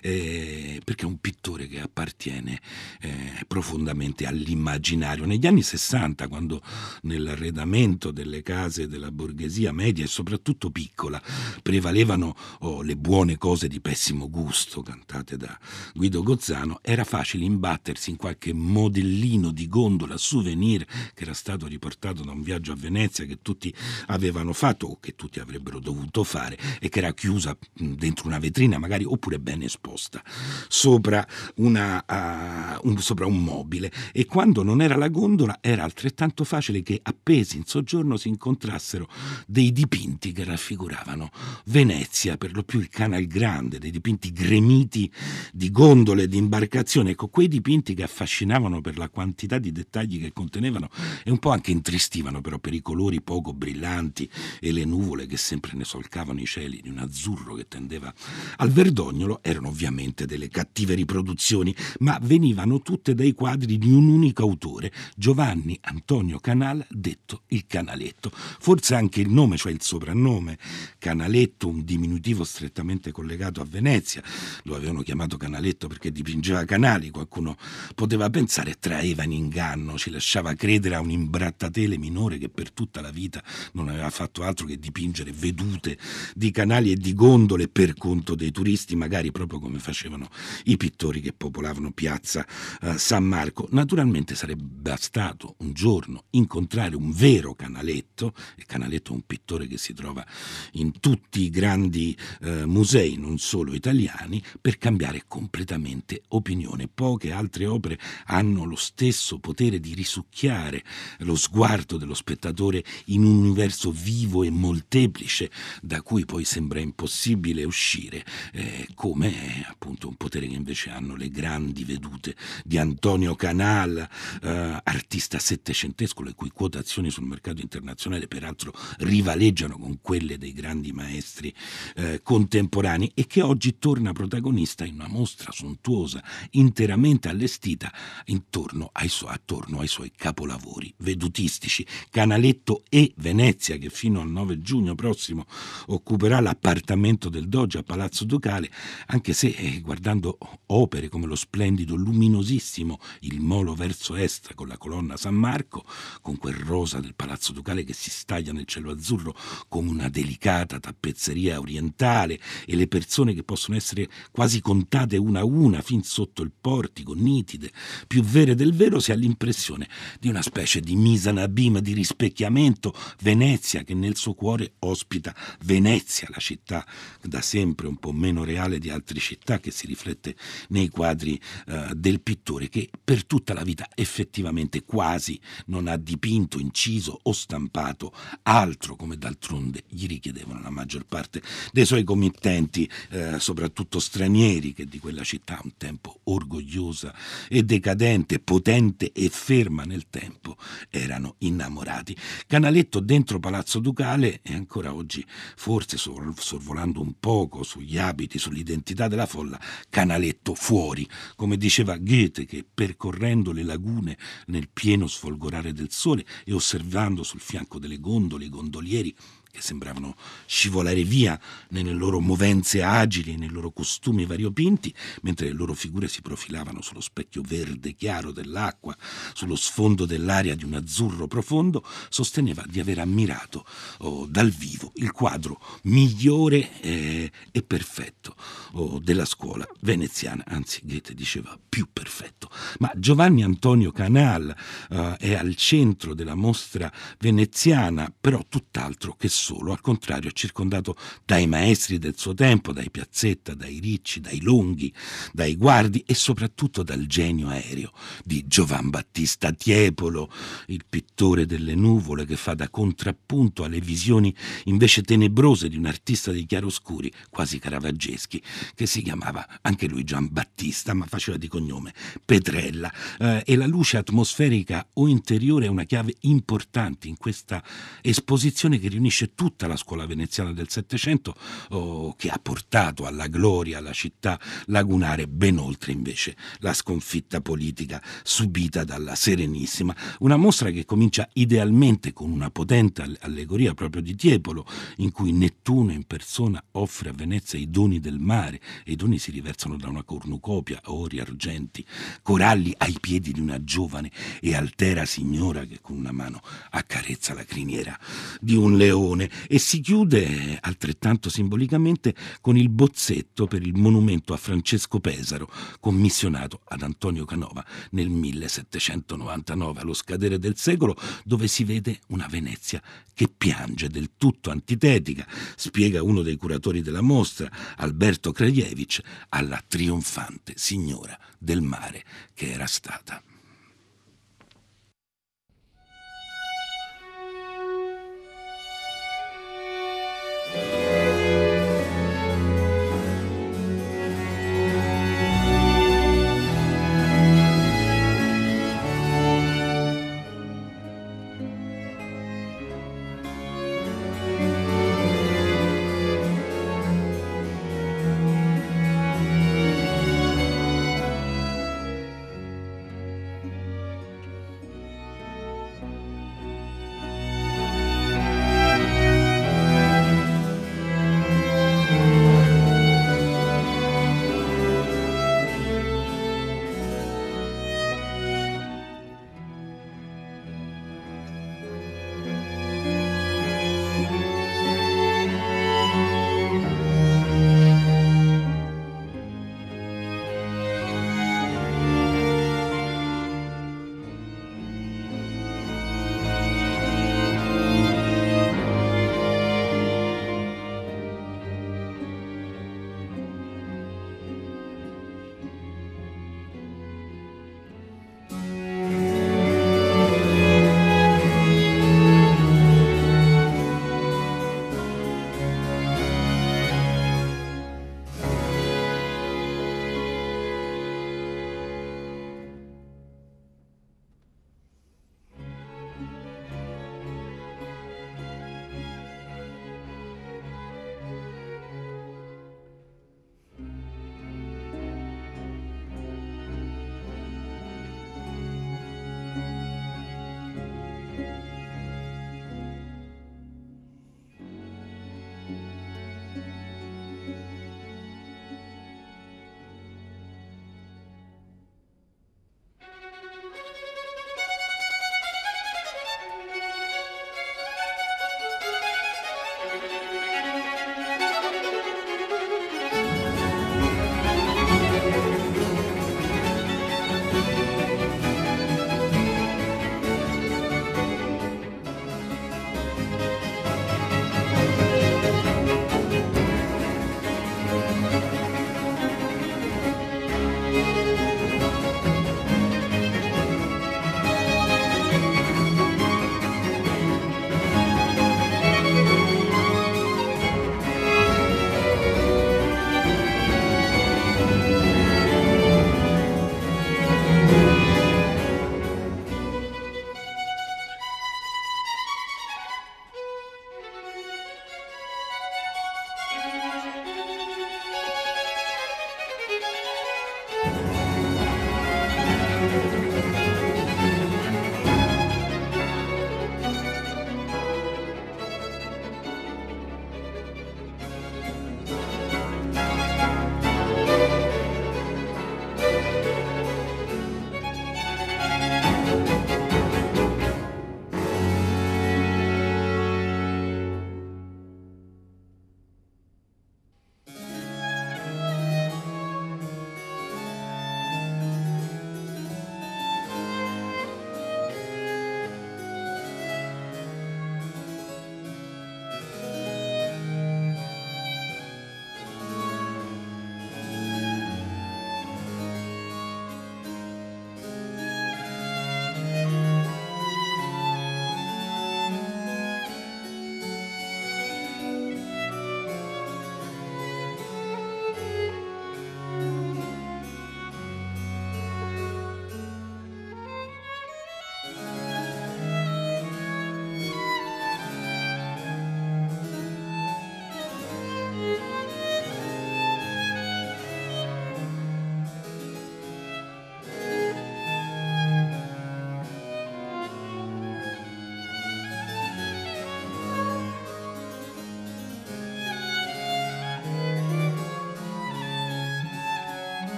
eh, 0.00 0.80
perché 0.84 1.04
è 1.04 1.08
un 1.08 1.18
pittore 1.20 1.66
che 1.66 1.80
appartiene 1.80 2.60
eh, 3.00 3.44
profondamente 3.46 4.26
all'immaginario. 4.26 5.24
Negli 5.24 5.46
anni 5.46 5.62
60, 5.62 6.28
quando 6.28 6.47
quando 6.48 6.62
nell'arredamento 7.02 8.10
delle 8.10 8.42
case 8.42 8.88
della 8.88 9.12
borghesia 9.12 9.70
media 9.72 10.04
e 10.04 10.08
soprattutto 10.08 10.70
piccola. 10.70 11.20
Prevalevano 11.62 12.34
oh, 12.60 12.80
le 12.80 12.96
buone 12.96 13.36
cose 13.36 13.68
di 13.68 13.80
pessimo 13.80 14.30
gusto 14.30 14.80
cantate 14.82 15.36
da 15.36 15.56
Guido 15.94 16.22
Gozzano, 16.22 16.78
era 16.80 17.04
facile 17.04 17.44
imbattersi 17.44 18.10
in 18.10 18.16
qualche 18.16 18.54
modellino 18.54 19.50
di 19.50 19.68
gondola 19.68 20.16
souvenir 20.16 20.84
che 21.14 21.24
era 21.24 21.34
stato 21.34 21.66
riportato 21.66 22.24
da 22.24 22.32
un 22.32 22.42
viaggio 22.42 22.72
a 22.72 22.76
Venezia 22.76 23.26
che 23.26 23.38
tutti 23.42 23.72
avevano 24.06 24.54
fatto 24.54 24.86
o 24.86 24.98
che 24.98 25.14
tutti 25.14 25.40
avrebbero 25.40 25.78
dovuto 25.78 26.24
fare 26.24 26.58
e 26.80 26.88
che 26.88 27.00
era 27.00 27.12
chiusa 27.12 27.56
dentro 27.74 28.26
una 28.26 28.38
vetrina 28.38 28.78
magari 28.78 29.04
oppure 29.04 29.38
ben 29.38 29.62
esposta 29.62 30.22
sopra, 30.68 31.26
una, 31.56 32.04
uh, 32.06 32.88
un, 32.88 32.98
sopra 32.98 33.26
un 33.26 33.42
mobile. 33.42 33.92
E 34.12 34.24
quando 34.24 34.62
non 34.62 34.80
era 34.80 34.96
la 34.96 35.08
gondola 35.08 35.58
era 35.60 35.84
altrettanto 35.84 36.37
molto 36.38 36.44
facile 36.44 36.82
che 36.82 37.00
appesi 37.02 37.56
in 37.56 37.64
soggiorno 37.64 38.16
si 38.16 38.28
incontrassero 38.28 39.08
dei 39.46 39.72
dipinti 39.72 40.32
che 40.32 40.44
raffiguravano 40.44 41.30
Venezia, 41.64 42.36
per 42.36 42.52
lo 42.52 42.62
più 42.62 42.78
il 42.78 42.88
Canal 42.88 43.26
Grande, 43.26 43.78
dei 43.78 43.90
dipinti 43.90 44.30
gremiti 44.30 45.10
di 45.52 45.70
gondole 45.70 46.24
e 46.24 46.28
di 46.28 46.36
imbarcazioni. 46.36 47.10
Ecco, 47.10 47.28
quei 47.28 47.48
dipinti 47.48 47.94
che 47.94 48.04
affascinavano 48.04 48.80
per 48.80 48.98
la 48.98 49.08
quantità 49.08 49.58
di 49.58 49.72
dettagli 49.72 50.20
che 50.20 50.32
contenevano 50.32 50.90
e 51.24 51.30
un 51.30 51.38
po' 51.38 51.50
anche 51.50 51.72
intristivano 51.72 52.40
però 52.40 52.58
per 52.58 52.74
i 52.74 52.82
colori 52.82 53.20
poco 53.20 53.52
brillanti 53.52 54.30
e 54.60 54.70
le 54.70 54.84
nuvole 54.84 55.26
che 55.26 55.36
sempre 55.36 55.72
ne 55.74 55.84
solcavano 55.84 56.40
i 56.40 56.46
cieli 56.46 56.80
di 56.80 56.88
un 56.88 56.98
azzurro 56.98 57.54
che 57.54 57.66
tendeva 57.66 58.12
al 58.56 58.70
verdognolo, 58.70 59.40
erano 59.42 59.68
ovviamente 59.68 60.26
delle 60.26 60.48
cattive 60.48 60.94
riproduzioni, 60.94 61.74
ma 62.00 62.18
venivano 62.22 62.80
tutte 62.80 63.14
dai 63.14 63.32
quadri 63.32 63.78
di 63.78 63.90
un 63.90 64.08
unico 64.08 64.42
autore, 64.42 64.92
Giovanni 65.16 65.76
Antonio 65.80 66.27
Antonio 66.28 66.40
Canal, 66.40 66.86
detto 66.90 67.42
il 67.48 67.64
Canaletto. 67.66 68.30
Forse 68.32 68.94
anche 68.94 69.20
il 69.20 69.30
nome, 69.30 69.56
cioè 69.56 69.72
il 69.72 69.80
soprannome 69.80 70.58
Canaletto, 70.98 71.68
un 71.68 71.84
diminutivo 71.84 72.44
strettamente 72.44 73.12
collegato 73.12 73.62
a 73.62 73.64
Venezia, 73.64 74.22
lo 74.64 74.76
avevano 74.76 75.00
chiamato 75.00 75.38
Canaletto 75.38 75.88
perché 75.88 76.12
dipingeva 76.12 76.64
canali, 76.64 77.10
qualcuno 77.10 77.56
poteva 77.94 78.28
pensare 78.28 78.76
traeva 78.78 79.22
in 79.22 79.32
inganno, 79.32 79.96
ci 79.96 80.10
lasciava 80.10 80.52
credere 80.52 80.96
a 80.96 81.00
un 81.00 81.10
imbrattatele 81.10 81.96
minore 81.96 82.36
che 82.36 82.50
per 82.50 82.72
tutta 82.72 83.00
la 83.00 83.10
vita 83.10 83.42
non 83.72 83.88
aveva 83.88 84.10
fatto 84.10 84.42
altro 84.42 84.66
che 84.66 84.78
dipingere 84.78 85.32
vedute 85.32 85.96
di 86.34 86.50
canali 86.50 86.92
e 86.92 86.96
di 86.96 87.14
gondole 87.14 87.68
per 87.68 87.94
conto 87.94 88.34
dei 88.34 88.50
turisti, 88.50 88.96
magari 88.96 89.32
proprio 89.32 89.60
come 89.60 89.78
facevano 89.78 90.28
i 90.64 90.76
pittori 90.76 91.20
che 91.22 91.32
popolavano 91.32 91.90
piazza 91.92 92.46
eh, 92.82 92.98
San 92.98 93.24
Marco. 93.24 93.66
Naturalmente 93.70 94.34
sarebbe 94.34 94.64
bastato 94.64 95.54
un 95.58 95.72
giorno 95.72 96.17
giorno 96.18 96.24
incontrare 96.30 96.96
un 96.96 97.10
vero 97.12 97.54
Canaletto, 97.54 98.34
il 98.56 98.66
Canaletto 98.66 99.12
è 99.12 99.14
un 99.14 99.22
pittore 99.26 99.66
che 99.66 99.78
si 99.78 99.94
trova 99.94 100.26
in 100.72 100.98
tutti 101.00 101.42
i 101.42 101.50
grandi 101.50 102.16
eh, 102.42 102.66
musei, 102.66 103.16
non 103.16 103.38
solo 103.38 103.74
italiani, 103.74 104.42
per 104.60 104.78
cambiare 104.78 105.24
completamente 105.26 106.22
opinione. 106.28 106.88
Poche 106.88 107.32
altre 107.32 107.66
opere 107.66 107.98
hanno 108.26 108.64
lo 108.64 108.76
stesso 108.76 109.38
potere 109.38 109.80
di 109.80 109.94
risucchiare 109.94 110.82
lo 111.18 111.36
sguardo 111.36 111.96
dello 111.96 112.14
spettatore 112.14 112.84
in 113.06 113.24
un 113.24 113.36
universo 113.36 113.90
vivo 113.90 114.42
e 114.42 114.50
molteplice 114.50 115.50
da 115.82 116.02
cui 116.02 116.24
poi 116.24 116.44
sembra 116.44 116.80
impossibile 116.80 117.64
uscire, 117.64 118.24
eh, 118.52 118.86
come 118.94 119.64
appunto 119.68 120.08
un 120.08 120.16
potere 120.16 120.46
che 120.46 120.54
invece 120.54 120.90
hanno 120.90 121.16
le 121.16 121.30
grandi 121.30 121.84
vedute 121.84 122.34
di 122.64 122.78
Antonio 122.78 123.34
Canal, 123.34 124.08
eh, 124.42 124.80
artista 124.82 125.38
settecentesco 125.38 125.97
tedesco, 125.98 126.22
le 126.22 126.34
cui 126.34 126.50
quotazioni 126.50 127.10
sul 127.10 127.24
mercato 127.24 127.60
internazionale 127.60 128.28
peraltro 128.28 128.72
rivaleggiano 128.98 129.76
con 129.76 129.98
quelle 130.00 130.38
dei 130.38 130.52
grandi 130.52 130.92
maestri 130.92 131.52
eh, 131.96 132.20
contemporanei 132.22 133.10
e 133.14 133.26
che 133.26 133.42
oggi 133.42 133.78
torna 133.78 134.12
protagonista 134.12 134.84
in 134.84 134.94
una 134.94 135.08
mostra 135.08 135.50
sontuosa, 135.50 136.22
interamente 136.50 137.28
allestita 137.28 137.92
intorno 138.26 138.90
ai, 138.92 139.08
su- 139.08 139.26
attorno 139.26 139.80
ai 139.80 139.88
suoi 139.88 140.12
capolavori 140.14 140.94
vedutistici. 140.98 141.84
Canaletto 142.10 142.84
e 142.88 143.12
Venezia, 143.16 143.76
che 143.76 143.90
fino 143.90 144.20
al 144.20 144.30
9 144.30 144.60
giugno 144.60 144.94
prossimo 144.94 145.46
occuperà 145.86 146.38
l'appartamento 146.38 147.28
del 147.28 147.48
Doge 147.48 147.78
a 147.78 147.82
Palazzo 147.82 148.24
Ducale, 148.24 148.70
anche 149.06 149.32
se 149.32 149.48
eh, 149.48 149.80
guardando 149.80 150.38
opere 150.66 151.08
come 151.08 151.26
lo 151.26 151.34
splendido, 151.34 151.96
luminosissimo 151.96 153.00
Il 153.20 153.40
Molo 153.40 153.74
verso 153.74 154.14
est 154.14 154.54
con 154.54 154.68
la 154.68 154.76
colonna 154.76 155.16
San 155.16 155.34
Marco, 155.34 155.86
con 156.20 156.36
quel 156.36 156.54
rosa 156.54 157.00
del 157.00 157.14
Palazzo 157.14 157.52
Ducale 157.52 157.84
che 157.84 157.94
si 157.94 158.10
staglia 158.10 158.52
nel 158.52 158.66
cielo 158.66 158.90
azzurro 158.90 159.34
come 159.68 159.90
una 159.90 160.08
delicata 160.08 160.80
tappezzeria 160.80 161.58
orientale 161.58 162.38
e 162.66 162.76
le 162.76 162.88
persone 162.88 163.34
che 163.34 163.42
possono 163.42 163.76
essere 163.76 164.08
quasi 164.30 164.60
contate 164.60 165.16
una 165.16 165.40
a 165.40 165.44
una 165.44 165.80
fin 165.82 166.02
sotto 166.02 166.42
il 166.42 166.52
portico, 166.58 167.14
nitide, 167.14 167.72
più 168.06 168.22
vere 168.22 168.54
del 168.54 168.74
vero, 168.74 169.00
si 169.00 169.12
ha 169.12 169.14
l'impressione 169.14 169.88
di 170.18 170.28
una 170.28 170.42
specie 170.42 170.80
di 170.80 170.96
misanabim, 170.96 171.78
di 171.78 171.92
rispecchiamento, 171.92 172.94
Venezia 173.22 173.82
che 173.82 173.94
nel 173.94 174.16
suo 174.16 174.34
cuore 174.34 174.74
ospita 174.80 175.34
Venezia, 175.64 176.28
la 176.30 176.38
città 176.38 176.86
da 177.22 177.40
sempre 177.40 177.86
un 177.86 177.96
po' 177.96 178.12
meno 178.12 178.44
reale 178.44 178.78
di 178.78 178.90
altre 178.90 179.20
città 179.20 179.60
che 179.60 179.70
si 179.70 179.86
riflette 179.86 180.36
nei 180.68 180.88
quadri 180.88 181.40
uh, 181.66 181.94
del 181.94 182.20
pittore 182.20 182.68
che 182.68 182.90
per 183.02 183.24
tutta 183.24 183.54
la 183.54 183.62
vita 183.62 183.88
effettivamente 183.94 184.84
quasi 184.84 185.40
non 185.66 185.77
ha 185.86 185.96
dipinto, 185.96 186.58
inciso 186.58 187.18
o 187.22 187.32
stampato 187.32 188.12
altro 188.42 188.96
come 188.96 189.16
d'altronde 189.16 189.84
gli 189.88 190.06
richiedevano 190.06 190.60
la 190.60 190.70
maggior 190.70 191.04
parte 191.04 191.42
dei 191.72 191.86
suoi 191.86 192.04
committenti, 192.04 192.88
eh, 193.10 193.38
soprattutto 193.38 193.98
stranieri, 193.98 194.72
che 194.72 194.86
di 194.86 194.98
quella 194.98 195.22
città 195.22 195.60
un 195.62 195.72
tempo 195.76 196.20
orgogliosa 196.24 197.14
e 197.48 197.62
decadente, 197.62 198.38
potente 198.40 199.12
e 199.12 199.28
ferma 199.28 199.84
nel 199.84 200.06
tempo, 200.10 200.56
erano 200.90 201.36
innamorati. 201.38 202.16
Canaletto 202.46 203.00
dentro 203.00 203.38
Palazzo 203.38 203.78
Ducale 203.78 204.40
e 204.42 204.54
ancora 204.54 204.94
oggi, 204.94 205.24
forse 205.56 205.96
sorvolando 205.96 207.00
un 207.00 207.14
poco 207.18 207.62
sugli 207.62 207.98
abiti, 207.98 208.38
sull'identità 208.38 209.08
della 209.08 209.26
folla, 209.26 209.60
Canaletto 209.88 210.54
fuori, 210.54 211.08
come 211.36 211.56
diceva 211.56 211.96
Goethe 211.96 212.44
che 212.44 212.64
percorrendo 212.72 213.52
le 213.52 213.62
lagune 213.62 214.16
nel 214.46 214.68
pieno 214.72 215.06
sfolgorare 215.06 215.67
mare 215.68 215.72
del 215.72 215.90
sole 215.90 216.24
e 216.44 216.52
osservando 216.52 217.22
sul 217.22 217.40
fianco 217.40 217.78
delle 217.78 218.00
gondole 218.00 218.46
i 218.46 218.48
gondolieri 218.48 219.14
che 219.50 219.62
sembravano 219.62 220.14
scivolare 220.46 221.02
via 221.04 221.38
nelle 221.70 221.92
loro 221.92 222.20
movenze 222.20 222.82
agili 222.82 223.32
e 223.32 223.36
nei 223.36 223.48
loro 223.48 223.70
costumi 223.70 224.26
variopinti, 224.26 224.94
mentre 225.22 225.46
le 225.46 225.52
loro 225.52 225.74
figure 225.74 226.06
si 226.06 226.20
profilavano 226.20 226.82
sullo 226.82 227.00
specchio 227.00 227.42
verde 227.42 227.94
chiaro 227.94 228.30
dell'acqua, 228.30 228.96
sullo 229.32 229.56
sfondo 229.56 230.04
dell'aria 230.04 230.54
di 230.54 230.64
un 230.64 230.74
azzurro 230.74 231.26
profondo, 231.26 231.84
sosteneva 232.10 232.62
di 232.68 232.78
aver 232.78 232.98
ammirato 232.98 233.64
oh, 233.98 234.26
dal 234.26 234.50
vivo 234.50 234.92
il 234.96 235.10
quadro 235.12 235.60
migliore 235.84 236.80
eh, 236.80 237.32
e 237.50 237.62
perfetto 237.62 238.36
oh, 238.72 238.98
della 238.98 239.24
scuola 239.24 239.66
veneziana, 239.80 240.44
anzi 240.46 240.80
Goethe 240.84 241.14
diceva 241.14 241.58
più 241.68 241.86
perfetto. 241.92 242.50
Ma 242.78 242.90
Giovanni 242.96 243.42
Antonio 243.42 243.92
Canal 243.92 244.54
eh, 244.90 245.16
è 245.18 245.34
al 245.34 245.54
centro 245.56 246.14
della 246.14 246.34
mostra 246.34 246.90
veneziana, 247.18 248.12
però 248.18 248.44
tutt'altro 248.48 249.14
che 249.14 249.28
solo, 249.28 249.72
al 249.72 249.80
contrario 249.80 250.30
è 250.30 250.32
circondato 250.32 250.96
dai 251.24 251.46
maestri 251.46 251.98
del 251.98 252.16
suo 252.16 252.34
tempo, 252.34 252.72
dai 252.72 252.90
Piazzetta, 252.90 253.54
dai 253.54 253.78
Ricci, 253.78 254.20
dai 254.20 254.40
Longhi, 254.40 254.92
dai 255.32 255.56
Guardi 255.56 256.02
e 256.06 256.14
soprattutto 256.14 256.82
dal 256.82 257.06
genio 257.06 257.48
aereo 257.48 257.92
di 258.24 258.46
Giovan 258.46 258.90
Battista 258.90 259.52
Tiepolo, 259.52 260.30
il 260.66 260.84
pittore 260.88 261.46
delle 261.46 261.74
nuvole 261.74 262.24
che 262.24 262.36
fa 262.36 262.54
da 262.54 262.68
contrappunto 262.68 263.64
alle 263.64 263.80
visioni 263.80 264.34
invece 264.64 265.02
tenebrose 265.02 265.68
di 265.68 265.76
un 265.76 265.86
artista 265.86 266.32
dei 266.32 266.46
chiaroscuri, 266.46 267.12
quasi 267.30 267.58
caravaggeschi, 267.58 268.42
che 268.74 268.86
si 268.86 269.02
chiamava 269.02 269.46
anche 269.62 269.86
lui 269.86 270.04
Gian 270.04 270.28
Battista, 270.30 270.94
ma 270.94 271.06
faceva 271.06 271.36
di 271.36 271.48
cognome 271.48 271.92
Petrella. 272.24 272.92
Eh, 273.18 273.42
e 273.44 273.56
la 273.56 273.66
luce 273.66 273.96
atmosferica 273.96 274.86
o 274.94 275.08
interiore 275.08 275.66
è 275.66 275.68
una 275.68 275.84
chiave 275.84 276.14
importante 276.20 277.08
in 277.08 277.16
questa 277.16 277.62
esposizione 278.00 278.78
che 278.78 278.88
riunisce 278.88 279.34
tutta 279.34 279.66
la 279.66 279.76
scuola 279.76 280.06
veneziana 280.06 280.52
del 280.52 280.68
Settecento 280.68 281.34
oh, 281.70 282.14
che 282.14 282.28
ha 282.28 282.38
portato 282.40 283.06
alla 283.06 283.26
gloria 283.26 283.80
la 283.80 283.92
città 283.92 284.38
lagunare 284.66 285.26
ben 285.28 285.58
oltre 285.58 285.92
invece 285.92 286.36
la 286.58 286.72
sconfitta 286.72 287.40
politica 287.40 288.02
subita 288.22 288.84
dalla 288.84 289.14
Serenissima. 289.14 289.94
Una 290.20 290.36
mostra 290.36 290.70
che 290.70 290.84
comincia 290.84 291.28
idealmente 291.34 292.12
con 292.12 292.30
una 292.30 292.50
potente 292.50 293.02
allegoria 293.20 293.74
proprio 293.74 294.02
di 294.02 294.14
Tiepolo 294.14 294.66
in 294.96 295.12
cui 295.12 295.32
Nettuno 295.32 295.92
in 295.92 296.04
persona 296.04 296.62
offre 296.72 297.10
a 297.10 297.12
Venezia 297.12 297.58
i 297.58 297.70
doni 297.70 298.00
del 298.00 298.18
mare 298.18 298.47
e 298.56 298.92
i 298.92 298.96
doni 298.96 299.18
si 299.18 299.30
riversano 299.30 299.76
da 299.76 299.88
una 299.88 300.02
cornucopia, 300.02 300.80
ori, 300.86 301.20
argenti, 301.20 301.84
coralli 302.22 302.74
ai 302.78 302.96
piedi 303.00 303.32
di 303.32 303.40
una 303.40 303.62
giovane 303.62 304.10
e 304.40 304.54
altera 304.54 305.04
signora 305.04 305.64
che 305.64 305.80
con 305.80 305.96
una 305.96 306.12
mano 306.12 306.40
accarezza 306.70 307.34
la 307.34 307.44
criniera 307.44 307.98
di 308.40 308.54
un 308.54 308.76
leone 308.76 309.30
e 309.46 309.58
si 309.58 309.80
chiude 309.80 310.58
altrettanto 310.60 311.28
simbolicamente 311.28 312.14
con 312.40 312.56
il 312.56 312.68
bozzetto 312.68 313.46
per 313.46 313.62
il 313.62 313.74
monumento 313.74 314.32
a 314.32 314.36
Francesco 314.36 315.00
Pesaro, 315.00 315.50
commissionato 315.80 316.60
ad 316.64 316.82
Antonio 316.82 317.24
Canova 317.24 317.64
nel 317.90 318.08
1799, 318.08 319.80
allo 319.80 319.94
scadere 319.94 320.38
del 320.38 320.56
secolo, 320.56 320.96
dove 321.24 321.46
si 321.48 321.64
vede 321.64 322.00
una 322.08 322.26
Venezia 322.28 322.82
che 323.18 323.28
piange, 323.28 323.88
del 323.88 324.10
tutto 324.16 324.50
antitetica, 324.50 325.26
spiega 325.56 326.04
uno 326.04 326.22
dei 326.22 326.36
curatori 326.36 326.82
della 326.82 327.00
mostra, 327.00 327.50
Alberto 327.78 328.30
Krajewicz, 328.38 329.00
alla 329.30 329.60
trionfante 329.66 330.52
signora 330.54 331.18
del 331.36 331.60
mare 331.60 332.04
che 332.34 332.52
era 332.52 332.68
stata. 332.68 333.20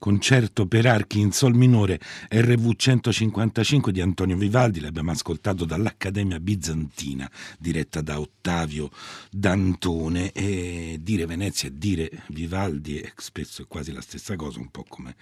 Concerto 0.00 0.66
per 0.66 0.86
archi 0.86 1.20
in 1.20 1.30
sol 1.30 1.54
minore 1.54 2.00
RV 2.30 2.74
155 2.74 3.92
di 3.92 4.00
Antonio 4.00 4.34
Vivaldi, 4.34 4.80
l'abbiamo 4.80 5.10
ascoltato 5.10 5.66
dall'Accademia 5.66 6.40
Bizantina, 6.40 7.30
diretta 7.58 8.00
da 8.00 8.18
Ottavio 8.18 8.90
Dantone 9.30 10.32
e 10.32 10.98
dire 11.02 11.26
Venezia 11.26 11.68
e 11.68 11.76
dire 11.76 12.10
Vivaldi 12.28 12.98
è 12.98 13.12
spesso 13.16 13.66
quasi 13.68 13.92
la 13.92 14.00
stessa 14.00 14.36
cosa, 14.36 14.58
un 14.58 14.70
po' 14.70 14.86
come 14.88 15.16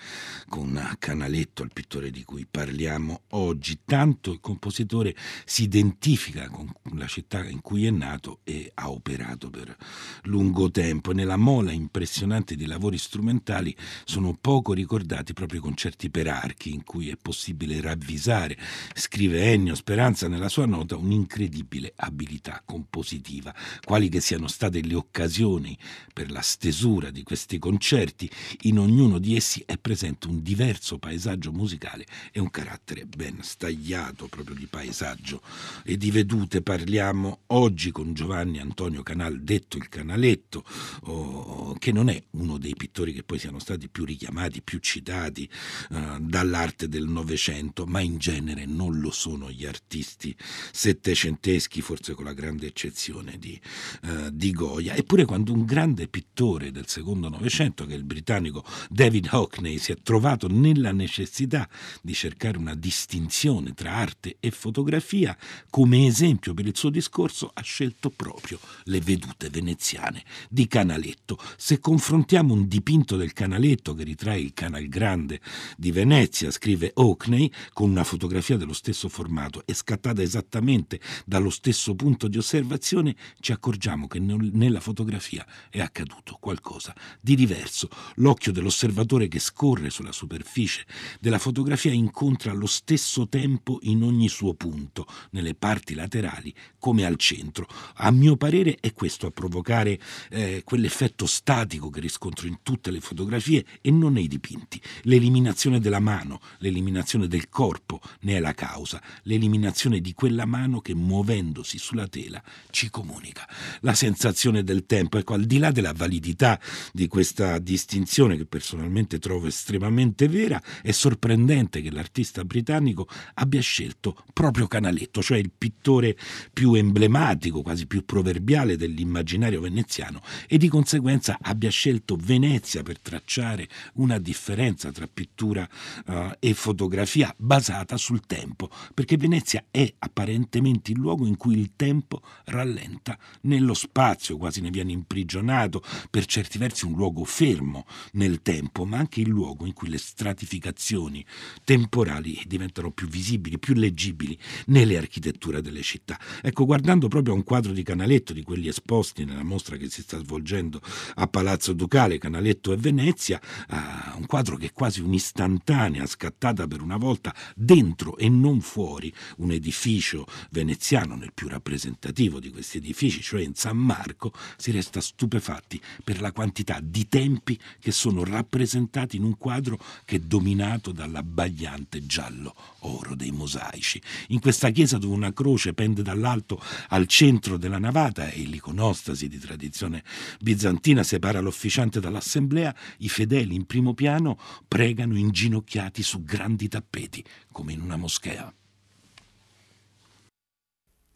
con 0.48 0.80
Canaletto, 0.96 1.64
il 1.64 1.72
pittore 1.72 2.10
di 2.10 2.22
cui 2.22 2.46
parliamo 2.48 3.22
oggi. 3.30 3.80
Tanto 3.84 4.30
il 4.30 4.38
compositore 4.40 5.16
si 5.44 5.64
identifica 5.64 6.48
con 6.48 6.72
la 6.94 7.08
città 7.08 7.44
in 7.48 7.62
cui 7.62 7.84
è 7.84 7.90
nato 7.90 8.38
e 8.44 8.70
ha 8.74 8.88
operato 8.90 9.50
per 9.50 9.76
lungo 10.22 10.70
tempo. 10.70 11.10
Nella 11.10 11.36
mola 11.36 11.72
impressionante 11.72 12.54
di 12.54 12.66
lavori 12.66 12.96
strumentali 12.96 13.76
sono 14.04 14.38
poco 14.40 14.66
poco 14.68 14.74
ricordati 14.74 15.33
proprio 15.33 15.61
i 15.61 15.62
concerti 15.62 16.11
per 16.11 16.26
archi 16.26 16.74
in 16.74 16.85
cui 16.85 17.09
è 17.09 17.16
possibile 17.16 17.81
ravvisare, 17.81 18.59
scrive 18.94 19.50
Ennio 19.50 19.74
Speranza 19.74 20.28
nella 20.28 20.50
sua 20.50 20.66
nota, 20.66 20.96
un'incredibile 20.96 21.94
abilità 21.96 22.61
compositiva. 22.64 23.54
Quali 23.83 24.11
che 24.11 24.20
siano 24.20 24.46
state 24.46 24.83
le 24.83 24.94
occasioni 24.94 25.76
per 26.12 26.31
la 26.31 26.42
stesura 26.42 27.11
di 27.11 27.22
questi 27.22 27.59
concerti, 27.59 28.28
in 28.62 28.78
ognuno 28.78 29.18
di 29.18 29.37
essi 29.37 29.62
è 29.64 29.78
presente 29.78 30.26
un 30.26 30.42
diverso 30.42 30.98
paesaggio 30.98 31.52
musicale 31.52 32.04
e 32.31 32.40
un 32.40 32.50
carattere 32.50 33.07
ben 33.07 33.38
stagliato 33.42 34.26
proprio 34.26 34.54
di 34.54 34.66
paesaggio 34.66 35.40
e 35.85 35.96
di 35.96 36.11
vedute. 36.11 36.61
Parliamo 36.61 37.40
oggi 37.48 37.90
con 37.90 38.12
Giovanni 38.12 38.59
Antonio 38.59 39.02
Canal, 39.02 39.40
detto 39.40 39.78
il 39.78 39.88
Canaletto, 39.88 40.64
oh, 41.04 41.74
che 41.78 41.92
non 41.92 42.11
è 42.11 42.22
uno 42.33 42.59
dei 42.59 42.74
pittori 42.76 43.14
che 43.14 43.22
poi 43.22 43.38
siano 43.38 43.59
stati 43.59 43.88
più 43.88 44.04
richiamati 44.04 44.57
stati 44.59 44.62
più 44.62 44.79
citati 44.81 45.49
uh, 45.90 46.18
dall'arte 46.21 46.88
del 46.88 47.07
Novecento, 47.07 47.87
ma 47.87 48.01
in 48.01 48.18
genere 48.18 48.66
non 48.66 48.99
lo 49.01 49.11
sono 49.11 49.51
gli 49.51 49.64
artisti 49.64 50.35
settecenteschi, 50.73 51.81
forse 51.81 52.14
con 52.14 52.25
la 52.25 52.33
grande 52.33 52.66
eccezione 52.66 53.38
di, 53.38 53.59
uh, 54.03 54.31
di 54.31 54.53
Goya. 54.53 54.94
Eppure 54.94 55.25
quando 55.25 55.53
un 55.53 55.64
grande 55.64 56.09
pittore 56.09 56.71
del 56.71 56.88
secondo 56.88 57.29
Novecento, 57.29 57.87
che 57.87 57.94
è 57.94 57.97
il 57.97 58.05
britannico 58.05 58.64
David 58.90 59.29
Hockney, 59.31 59.79
si 59.79 59.92
è 59.92 59.97
trovato 60.03 60.49
nella 60.49 60.92
necessità 60.92 61.68
di 62.03 62.14
cercare 62.14 62.59
una 62.59 62.75
distinzione 62.75 63.75
tra 63.75 63.94
arte 63.94 64.37
e 64.40 64.51
fotografia, 64.51 65.37
come 65.71 66.07
esempio 66.07 66.55
per 66.55 66.66
il 66.66 66.77
suo 66.77 66.90
discorso 66.90 67.51
ha 67.53 67.62
scelto 67.62 68.11
proprio 68.11 68.59
le 68.85 69.01
vedute 69.01 69.49
veneziane 69.51 70.25
di 70.49 70.66
Canaletto. 70.66 71.38
Se 71.57 71.79
confrontiamo 71.79 72.53
un 72.53 72.66
dipinto 72.68 73.16
del 73.16 73.33
Canaletto 73.33 73.94
che 73.94 74.05
ritrae 74.05 74.40
il 74.48 74.54
Canal 74.54 74.88
Grande 74.88 75.40
di 75.76 75.92
Venezia, 75.92 76.50
scrive 76.50 76.92
Oakney, 76.94 77.50
con 77.72 77.90
una 77.90 78.04
fotografia 78.04 78.56
dello 78.56 78.72
stesso 78.72 79.08
formato 79.08 79.62
e 79.66 79.74
scattata 79.74 80.22
esattamente 80.22 81.00
dallo 81.26 81.50
stesso 81.50 81.94
punto 81.94 82.28
di 82.28 82.38
osservazione, 82.38 83.14
ci 83.40 83.52
accorgiamo 83.52 84.06
che 84.06 84.18
nella 84.18 84.80
fotografia 84.80 85.46
è 85.68 85.80
accaduto 85.80 86.38
qualcosa 86.40 86.94
di 87.20 87.37
diverso. 87.37 87.88
L'occhio 88.16 88.52
dell'osservatore 88.52 89.28
che 89.28 89.38
scorre 89.38 89.90
sulla 89.90 90.12
superficie 90.12 90.87
della 91.20 91.38
fotografia 91.38 91.92
incontra 91.92 92.52
lo 92.52 92.66
stesso 92.66 93.28
tempo 93.28 93.78
in 93.82 94.02
ogni 94.02 94.28
suo 94.28 94.54
punto, 94.54 95.06
nelle 95.32 95.54
parti 95.54 95.94
laterali 95.94 96.54
come 96.78 97.04
al 97.04 97.16
centro. 97.16 97.66
A 97.96 98.11
mio 98.11 98.37
parere 98.37 98.78
è 98.80 98.94
questo 98.94 99.26
a 99.26 99.30
provocare 99.30 100.00
eh, 100.30 100.62
quell'effetto 100.64 101.26
statico 101.26 101.90
che 101.90 102.00
riscontro 102.00 102.46
in 102.46 102.58
tutte 102.62 102.90
le 102.90 103.00
fotografie 103.00 103.64
e 103.80 103.90
non 103.90 104.12
nei 104.12 104.27
dipinti. 104.28 104.80
L'eliminazione 105.02 105.80
della 105.80 105.98
mano, 105.98 106.40
l'eliminazione 106.58 107.26
del 107.26 107.48
corpo 107.48 108.00
ne 108.20 108.36
è 108.36 108.40
la 108.40 108.54
causa, 108.54 109.02
l'eliminazione 109.22 110.00
di 110.00 110.12
quella 110.12 110.44
mano 110.44 110.80
che 110.80 110.94
muovendosi 110.94 111.78
sulla 111.78 112.06
tela 112.06 112.40
ci 112.70 112.90
comunica. 112.90 113.48
La 113.80 113.94
sensazione 113.94 114.62
del 114.62 114.86
tempo, 114.86 115.18
ecco, 115.18 115.34
al 115.34 115.44
di 115.44 115.58
là 115.58 115.72
della 115.72 115.92
validità 115.92 116.60
di 116.92 117.08
questa 117.08 117.58
distinzione 117.58 118.36
che 118.36 118.46
personalmente 118.46 119.18
trovo 119.18 119.48
estremamente 119.48 120.28
vera, 120.28 120.62
è 120.82 120.92
sorprendente 120.92 121.80
che 121.82 121.90
l'artista 121.90 122.44
britannico 122.44 123.08
abbia 123.34 123.60
scelto 123.60 124.22
proprio 124.32 124.66
Canaletto, 124.66 125.22
cioè 125.22 125.38
il 125.38 125.50
pittore 125.56 126.16
più 126.52 126.74
emblematico, 126.74 127.62
quasi 127.62 127.86
più 127.86 128.04
proverbiale 128.04 128.76
dell'immaginario 128.76 129.60
veneziano 129.60 130.22
e 130.46 130.58
di 130.58 130.68
conseguenza 130.68 131.38
abbia 131.40 131.70
scelto 131.70 132.16
Venezia 132.16 132.82
per 132.82 132.98
tracciare 133.00 133.68
una 133.94 134.17
differenza 134.18 134.90
tra 134.92 135.07
pittura 135.07 135.68
uh, 136.07 136.31
e 136.38 136.54
fotografia 136.54 137.35
basata 137.37 137.96
sul 137.96 138.26
tempo, 138.26 138.70
perché 138.94 139.16
Venezia 139.16 139.64
è 139.70 139.92
apparentemente 139.98 140.92
il 140.92 140.98
luogo 140.98 141.26
in 141.26 141.37
cui 141.37 141.59
il 141.59 141.72
tempo 141.76 142.22
rallenta 142.46 143.18
nello 143.42 143.74
spazio, 143.74 144.37
quasi 144.37 144.61
ne 144.61 144.70
viene 144.70 144.92
imprigionato, 144.92 145.83
per 146.11 146.26
certi 146.26 146.59
versi 146.59 146.85
un 146.85 146.94
luogo 146.94 147.24
fermo 147.24 147.87
nel 148.12 148.42
tempo, 148.42 148.85
ma 148.85 148.98
anche 148.98 149.20
il 149.20 149.28
luogo 149.28 149.66
in 149.66 149.72
cui 149.72 149.88
le 149.88 149.98
stratificazioni 149.98 151.24
temporali 151.64 152.40
diventano 152.46 152.90
più 152.90 153.07
visibili, 153.09 153.59
più 153.59 153.74
leggibili 153.74 154.38
nelle 154.66 154.96
architetture 154.96 155.61
delle 155.61 155.83
città. 155.83 156.18
Ecco, 156.42 156.64
guardando 156.64 157.09
proprio 157.09 157.35
a 157.35 157.37
un 157.37 157.44
quadro 157.44 157.72
di 157.72 157.83
Canaletto, 157.83 158.33
di 158.33 158.42
quelli 158.42 158.68
esposti 158.68 159.24
nella 159.24 159.42
mostra 159.42 159.76
che 159.76 159.88
si 159.88 160.02
sta 160.02 160.18
svolgendo 160.18 160.81
a 161.14 161.26
Palazzo 161.26 161.72
Ducale, 161.72 162.18
Canaletto 162.18 162.72
e 162.72 162.76
Venezia, 162.76 163.40
uh, 163.70 164.08
un 164.16 164.27
quadro 164.27 164.57
che 164.57 164.66
è 164.66 164.73
quasi 164.73 165.01
un'istantanea, 165.01 166.07
scattata 166.07 166.66
per 166.66 166.81
una 166.81 166.97
volta 166.97 167.35
dentro 167.55 168.16
e 168.16 168.29
non 168.29 168.61
fuori 168.61 169.12
un 169.38 169.53
edificio 169.53 170.27
veneziano 170.51 171.14
nel 171.14 171.33
più 171.33 171.49
rappresentativo 171.49 172.40
di 172.40 172.51
questi 172.51 172.79
edifici, 172.79 173.21
cioè 173.21 173.42
in 173.42 173.55
San 173.55 173.77
Marco, 173.77 174.33
si 174.57 174.71
resta 174.71 175.01
stupefatti 175.01 175.81
per 176.05 176.21
la 176.21 176.33
quantità 176.33 176.81
di 176.83 177.09
tempi 177.09 177.59
che 177.81 177.92
sono 177.92 178.25
rappresentati 178.25 179.16
in 179.16 179.25
un 179.25 179.37
quadro 179.37 179.79
che 180.05 180.16
è 180.16 180.21
dominato 180.21 180.92
dall'abbagliante 180.92 182.07
giallo 182.07 182.55
oro 182.81 183.14
dei 183.14 183.31
mosaici. 183.31 184.01
In 184.29 184.40
questa 184.40 184.71
chiesa 184.71 184.99
dove 184.99 185.14
una 185.14 185.33
croce 185.33 185.75
pende 185.75 186.03
dall'alto 186.03 186.61
al 186.88 187.07
centro 187.07 187.57
della 187.57 187.79
navata 187.79 188.29
e 188.31 188.42
l'iconostasi 188.42 189.29
di 189.29 189.38
tradizione 189.38 190.05
bizantina 190.40 191.03
separa 191.03 191.40
l'officiante 191.40 192.01
dall'assemblea, 192.01 192.75
i 192.99 193.09
fedeli 193.09 193.55
in 193.55 193.66
primo 193.66 193.94
piano 193.98 194.38
pregano 194.68 195.18
inginocchiati 195.18 196.04
su 196.04 196.22
grandi 196.22 196.68
tappeti, 196.68 197.24
come 197.50 197.72
in 197.72 197.80
una 197.80 197.96
moschea. 197.96 198.54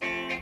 I 0.01 0.41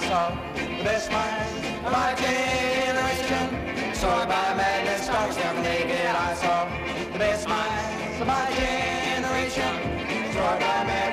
saw 0.00 0.32
the 0.54 0.82
best 0.82 1.10
mind 1.10 1.84
of 1.84 1.92
my 1.92 2.14
generation, 2.16 3.92
soared 3.92 4.28
by 4.28 4.54
madness, 4.56 5.02
stars 5.02 5.36
down 5.36 5.60
naked. 5.60 6.16
I 6.16 6.34
saw 6.34 6.66
the 7.12 7.18
best 7.18 7.46
minds 7.46 8.18
of 8.18 8.26
my 8.26 8.50
generation, 8.56 9.76
soared 10.32 10.58
by 10.58 10.84
madness, 10.86 11.11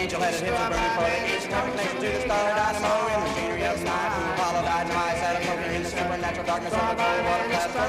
Angel 0.00 0.20
headed 0.20 0.40
hips 0.40 0.60
are 0.60 0.68
burning 0.68 0.92
for 0.92 1.08
the 1.08 1.16
ancient 1.24 1.52
to 1.96 2.08
the 2.12 2.20
star 2.20 2.52
dynamo 2.52 3.08
and 3.08 3.22
machinery 3.24 3.64
of 3.64 3.80
sky. 3.80 4.12
Who 4.12 4.28
followed 4.36 4.68
I 4.68 4.84
know 4.84 4.96
I 4.96 5.16
sat 5.16 5.40
appropriate 5.40 5.72
in 5.72 5.82
the 5.82 5.88
supernatural 5.88 6.46
darkness 6.46 6.74
of 6.74 6.80
the 6.80 6.96
cold 7.00 7.24
water 7.24 7.48
blast. 7.48 7.70
A 7.70 7.80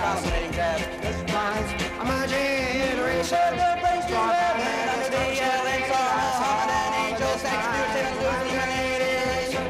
fascinating 0.00 0.52
jazz. 0.52 0.80
This 1.04 1.20
my 2.08 2.24
generation 2.24 3.50
that 3.60 3.84
brings 3.84 4.06
to 4.08 4.16
heaven 4.16 4.88
under 4.96 5.12
the 5.12 5.24
yelling 5.36 5.84
sorrow. 5.92 6.40
Humming 6.40 6.72
an 6.72 6.92
angel 7.04 7.36
sings 7.44 7.68
through 7.68 7.88
sin's 7.92 8.16
illuminating. 8.24 9.60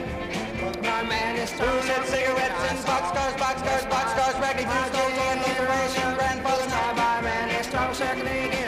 My 0.86 1.02
man 1.02 1.34
is 1.34 1.50
Who 1.50 2.02
cigarettes 2.06 2.62
and 2.70 2.78
boxcars, 2.86 3.34
boxcars, 3.42 3.84
boxcars, 3.90 4.38
raggedy 4.38 4.70
through 4.70 4.86
stones 4.86 5.18
and 5.18 5.42
liberation. 5.42 6.13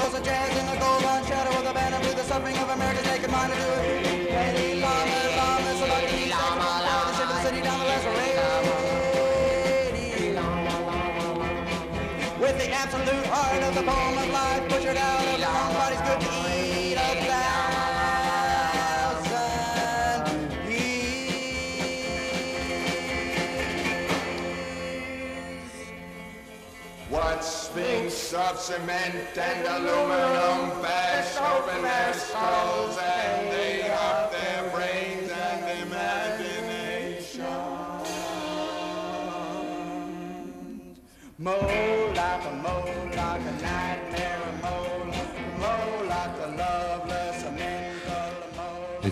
of 0.00 0.22
jazz 0.22 0.56
in 0.58 0.66
the 0.66 0.76
golden 0.78 1.24
shadow 1.26 1.50
of 1.58 1.64
the 1.64 1.72
banner 1.72 1.98
blue, 2.00 2.12
the 2.12 2.22
suffering 2.22 2.56
of 2.58 2.68
America's 2.70 3.04
naked 3.06 3.30
mind 3.30 3.52
to 3.52 3.58
do 3.58 3.64
it. 3.64 4.18
The 4.68 4.80
of. 4.80 5.18
With 12.40 12.56
absolute 12.72 13.26
heart 13.26 13.62
of 13.62 13.74
the 13.74 13.82
poem 13.82 14.18
of 14.18 14.30
life 14.30 14.68
butchered 14.68 14.96
out 14.96 15.26
of 15.26 15.40
the 15.40 15.46
body's 15.74 16.00
good 16.02 16.20
to 16.20 16.28
eat 16.54 16.94
a 16.94 17.26
thousand 17.26 17.67
sphinx 27.70 28.32
of 28.32 28.58
cement 28.58 29.36
and 29.36 29.66
aluminum 29.66 30.80
bash 30.80 31.36
open 31.52 31.82
their 31.82 32.14
skulls 32.14 32.96
and 32.96 33.52
they 33.52 33.82
up 33.90 34.32
their 34.32 34.70
brains 34.70 35.30
and 35.30 35.86
imagination. 35.86 37.44
Moloch, 41.36 42.16
a 42.16 42.54
Moloch, 42.62 43.16
a 43.16 43.52
nightmare, 43.62 44.37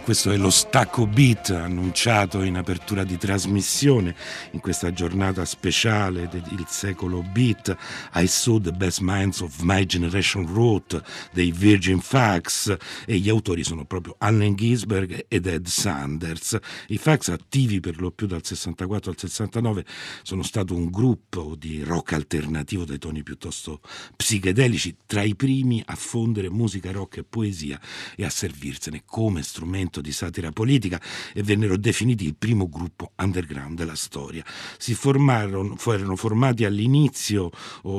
questo 0.07 0.31
è 0.31 0.37
lo 0.37 0.51
stacco 0.51 1.05
beat 1.05 1.51
annunciato 1.51 2.43
in 2.43 2.57
apertura 2.57 3.03
di 3.03 3.19
trasmissione 3.19 4.15
in 4.53 4.61
questa 4.61 4.93
giornata 4.93 5.45
speciale 5.45 6.29
del 6.29 6.65
secolo 6.69 7.23
beat. 7.23 7.77
I 8.15 8.29
saw 8.29 8.61
the 8.61 8.71
best 8.71 9.01
minds 9.01 9.41
of 9.41 9.63
my 9.63 9.85
generation 9.85 10.45
wrote 10.45 11.03
dei 11.33 11.51
Virgin 11.51 11.99
Fax 11.99 12.77
e 13.05 13.17
gli 13.19 13.29
autori 13.29 13.65
sono 13.65 13.85
proprio 13.85 14.15
Allen 14.19 14.55
Ginsberg 14.55 15.25
ed 15.27 15.47
Ed 15.47 15.67
Sanders. 15.67 16.57
I 16.87 16.99
Fax 16.99 17.31
attivi 17.31 17.81
per 17.81 18.01
lo 18.01 18.13
più 18.13 18.29
dal 18.29 18.45
64 18.45 19.11
al 19.11 19.19
69 19.19 19.85
sono 20.23 20.45
stato 20.45 20.73
un 20.73 20.89
gruppo 20.89 21.57
di 21.59 21.83
rock 21.83 22.13
alternativo 22.13 22.85
dai 22.85 22.99
toni 22.99 23.25
piuttosto 23.25 23.81
psichedelici, 24.15 24.99
tra 25.05 25.25
i 25.25 25.35
primi 25.35 25.83
a 25.85 25.97
fondere 25.97 26.49
musica 26.49 26.93
rock 26.93 27.17
e 27.17 27.25
poesia 27.25 27.81
e 28.15 28.25
a 28.25 28.31
servirsene 28.31 29.03
come 29.05 29.43
strumento 29.43 29.95
di 30.01 30.13
satira 30.13 30.51
politica 30.53 31.01
e 31.33 31.43
vennero 31.43 31.77
definiti 31.77 32.25
il 32.25 32.37
primo 32.37 32.69
gruppo 32.69 33.13
underground 33.17 33.77
della 33.77 33.95
storia. 33.95 34.45
Si 34.79 34.95
formarono, 34.95 35.77
furono 35.77 36.17
formati 36.17 36.65
all'inizio 36.65 37.51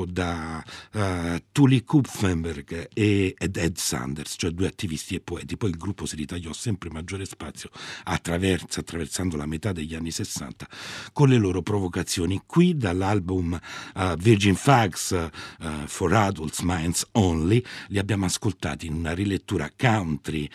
da 0.06 0.62
uh, 0.92 1.42
Tully 1.52 1.82
Kupfenberg 1.82 2.88
e 2.92 3.34
ed 3.36 3.56
Ed 3.56 3.76
Sanders, 3.76 4.34
cioè 4.36 4.50
due 4.50 4.66
attivisti 4.66 5.14
e 5.14 5.20
poeti. 5.20 5.56
Poi 5.56 5.70
il 5.70 5.76
gruppo 5.76 6.06
si 6.06 6.16
ritagliò 6.16 6.52
sempre 6.52 6.90
maggiore 6.90 7.24
spazio 7.24 7.70
attraverso, 8.04 8.80
attraversando 8.80 9.36
la 9.36 9.46
metà 9.46 9.72
degli 9.72 9.94
anni 9.94 10.10
60 10.10 10.68
con 11.12 11.28
le 11.28 11.36
loro 11.36 11.62
provocazioni. 11.62 12.42
Qui 12.46 12.76
dall'album 12.76 13.58
uh, 13.94 14.14
Virgin 14.16 14.54
Fags 14.54 15.10
uh, 15.10 15.66
for 15.86 16.12
Adults 16.12 16.60
Minds 16.60 17.06
Only 17.12 17.62
li 17.88 17.98
abbiamo 17.98 18.24
ascoltati 18.24 18.86
in 18.86 18.94
una 18.94 19.12
rilettura 19.12 19.70
country 19.76 20.48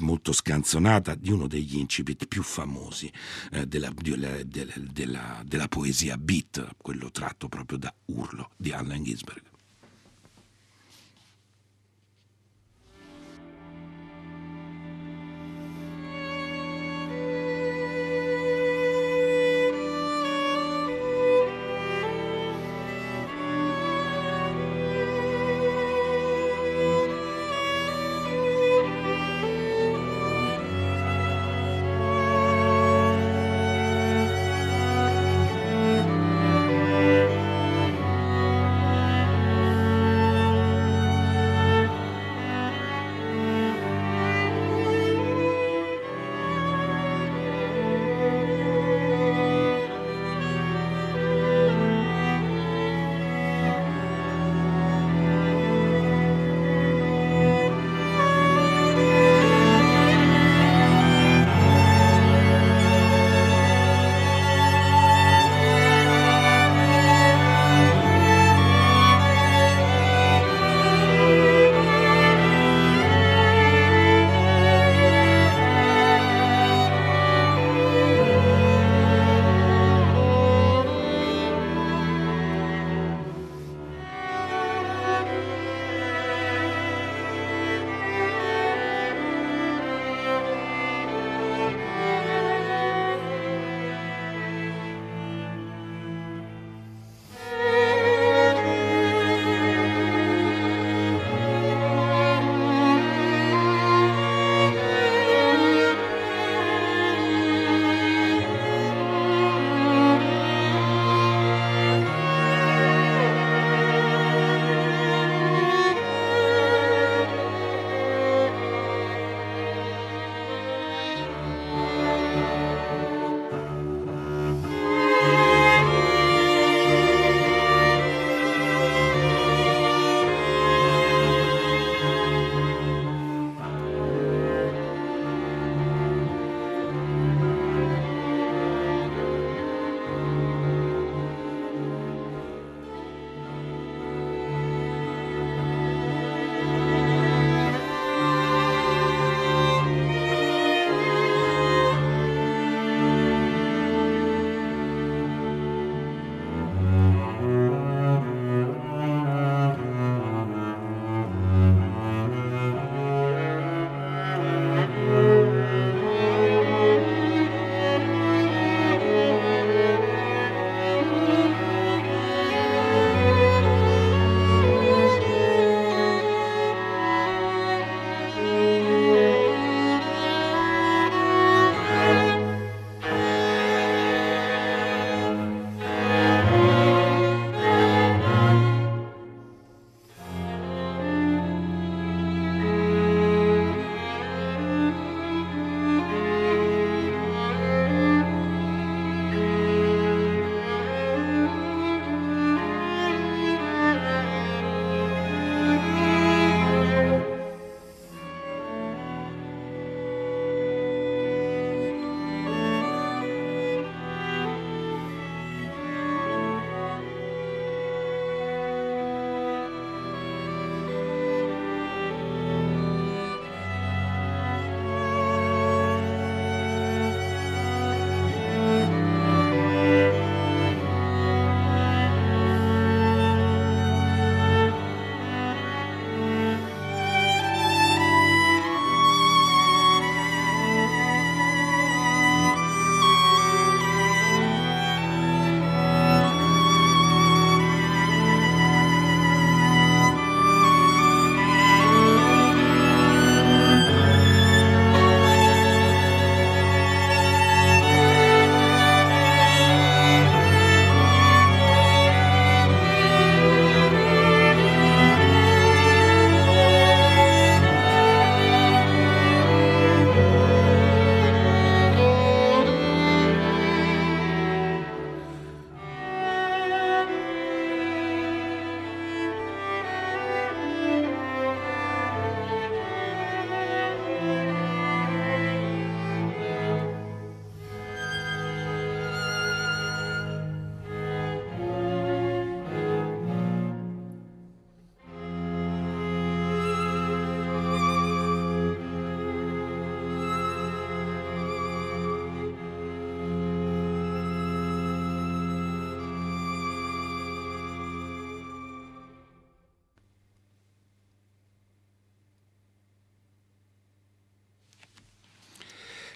molto 0.00 0.32
scanzonata 0.32 0.75
di 1.14 1.30
uno 1.30 1.46
degli 1.46 1.76
incipit 1.76 2.26
più 2.26 2.42
famosi 2.42 3.10
eh, 3.52 3.66
della, 3.66 3.92
della, 3.94 4.42
della, 4.44 5.42
della 5.44 5.68
poesia 5.68 6.16
beat, 6.16 6.74
quello 6.76 7.10
tratto 7.10 7.48
proprio 7.48 7.78
da 7.78 7.94
Urlo 8.06 8.50
di 8.56 8.72
Allen 8.72 9.02
Ginsberg. 9.02 9.55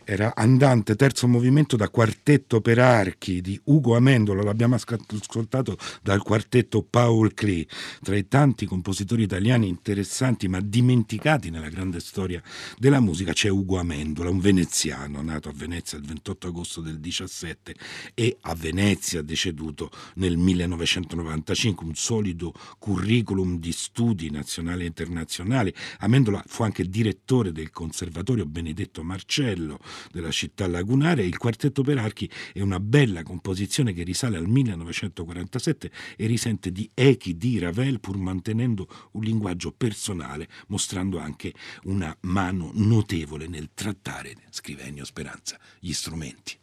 Era 0.05 0.35
andante 0.35 0.97
terzo 0.97 1.29
movimento 1.29 1.77
da 1.77 1.89
quartetto 1.89 2.61
per 2.61 2.79
archi 2.79 3.41
di 3.41 3.61
Ugo 3.65 3.97
Amendola, 3.97 4.43
l'abbiamo 4.43 4.75
ascoltato 4.75 5.77
dal 6.03 6.23
quartetto 6.23 6.83
Paul 6.83 7.35
Klee, 7.35 7.67
tra 8.03 8.17
i 8.17 8.29
tanti 8.29 8.67
compositori 8.67 9.23
italiani 9.23 9.69
interessanti 9.69 10.49
ma 10.49 10.61
dimenticati 10.61 11.51
nella 11.51 11.69
grande 11.69 12.01
storia 12.01 12.43
della 12.79 13.01
musica 13.01 13.33
c'è 13.33 13.49
Ugo 13.49 13.79
Amendola, 13.79 14.31
un 14.31 14.41
veneziano 14.41 15.23
nato 15.23 15.49
a 15.49 15.53
Venezia 15.55 15.99
il 15.99 16.05
28 16.05 16.47
agosto 16.49 16.81
del 16.81 16.99
17 16.99 17.75
e 18.15 18.37
a 18.41 18.55
Venezia 18.55 19.23
deceduto 19.23 19.91
nel 20.15 20.37
1995, 20.37 21.87
un 21.87 21.95
solido 21.95 22.53
curriculum 22.79 23.59
di 23.59 23.73
studi 23.73 24.31
nazionali 24.31 24.85
e 24.85 24.87
internazionali. 24.87 25.73
Amendola 25.99 26.43
fu 26.47 26.63
anche 26.63 26.85
direttore 26.89 27.53
del 27.53 27.71
Conservatorio 27.71 28.47
Benedetto 28.47 29.03
Marcello, 29.03 29.79
della 30.11 30.31
città 30.31 30.67
lagunare. 30.67 31.25
Il 31.25 31.37
quartetto 31.37 31.83
per 31.83 31.99
archi 31.99 32.31
è 32.53 32.61
una 32.61 32.81
bella 32.81 33.23
composizione 33.23 33.93
che 33.93 34.03
risale 34.03 34.37
al 34.37 34.49
1947 34.49 35.91
e 36.17 36.27
risente 36.27 36.73
di 36.73 36.89
echi 36.95 37.37
di 37.37 37.59
Ravel 37.59 38.01
pur 38.01 38.17
mantenendo 38.17 38.89
un 39.13 39.23
linguaggio 39.23 39.73
personale, 39.73 40.49
mostrando 40.69 41.19
anche 41.19 41.53
una 41.85 42.17
mano 42.23 42.71
notevole 42.75 43.47
nel 43.47 43.71
trattare, 43.75 44.37
scrive 44.51 44.85
Ennio 44.85 45.05
Speranza, 45.05 45.59
gli 45.79 45.93
strumenti. 45.93 46.59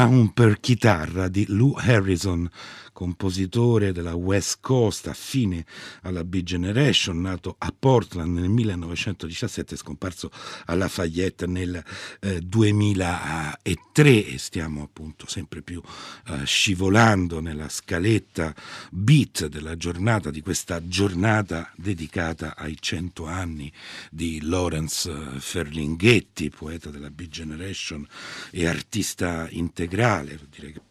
Round 0.00 0.32
per 0.32 0.60
chitarra 0.60 1.28
di 1.28 1.44
Lou 1.48 1.74
Harrison, 1.76 2.48
compositore 3.00 3.92
della 3.92 4.14
West 4.14 4.58
Coast 4.60 5.06
affine 5.06 5.64
alla 6.02 6.22
Big 6.22 6.44
Generation, 6.44 7.18
nato 7.18 7.54
a 7.56 7.72
Portland 7.76 8.36
nel 8.36 8.50
1917 8.50 9.74
scomparso 9.74 10.30
a 10.66 10.74
Lafayette 10.74 11.46
nel 11.46 11.82
eh, 12.20 12.40
2003 12.42 14.26
e 14.26 14.36
stiamo 14.36 14.82
appunto 14.82 15.26
sempre 15.26 15.62
più 15.62 15.80
eh, 16.26 16.44
scivolando 16.44 17.40
nella 17.40 17.70
scaletta 17.70 18.54
beat 18.90 19.46
della 19.46 19.78
giornata, 19.78 20.30
di 20.30 20.42
questa 20.42 20.86
giornata 20.86 21.72
dedicata 21.76 22.54
ai 22.54 22.76
cento 22.78 23.24
anni 23.24 23.72
di 24.10 24.40
Lawrence 24.42 25.10
eh, 25.10 25.40
Ferlinghetti, 25.40 26.50
poeta 26.50 26.90
della 26.90 27.10
Big 27.10 27.30
Generation 27.30 28.06
e 28.50 28.66
artista 28.66 29.48
integrale, 29.48 30.38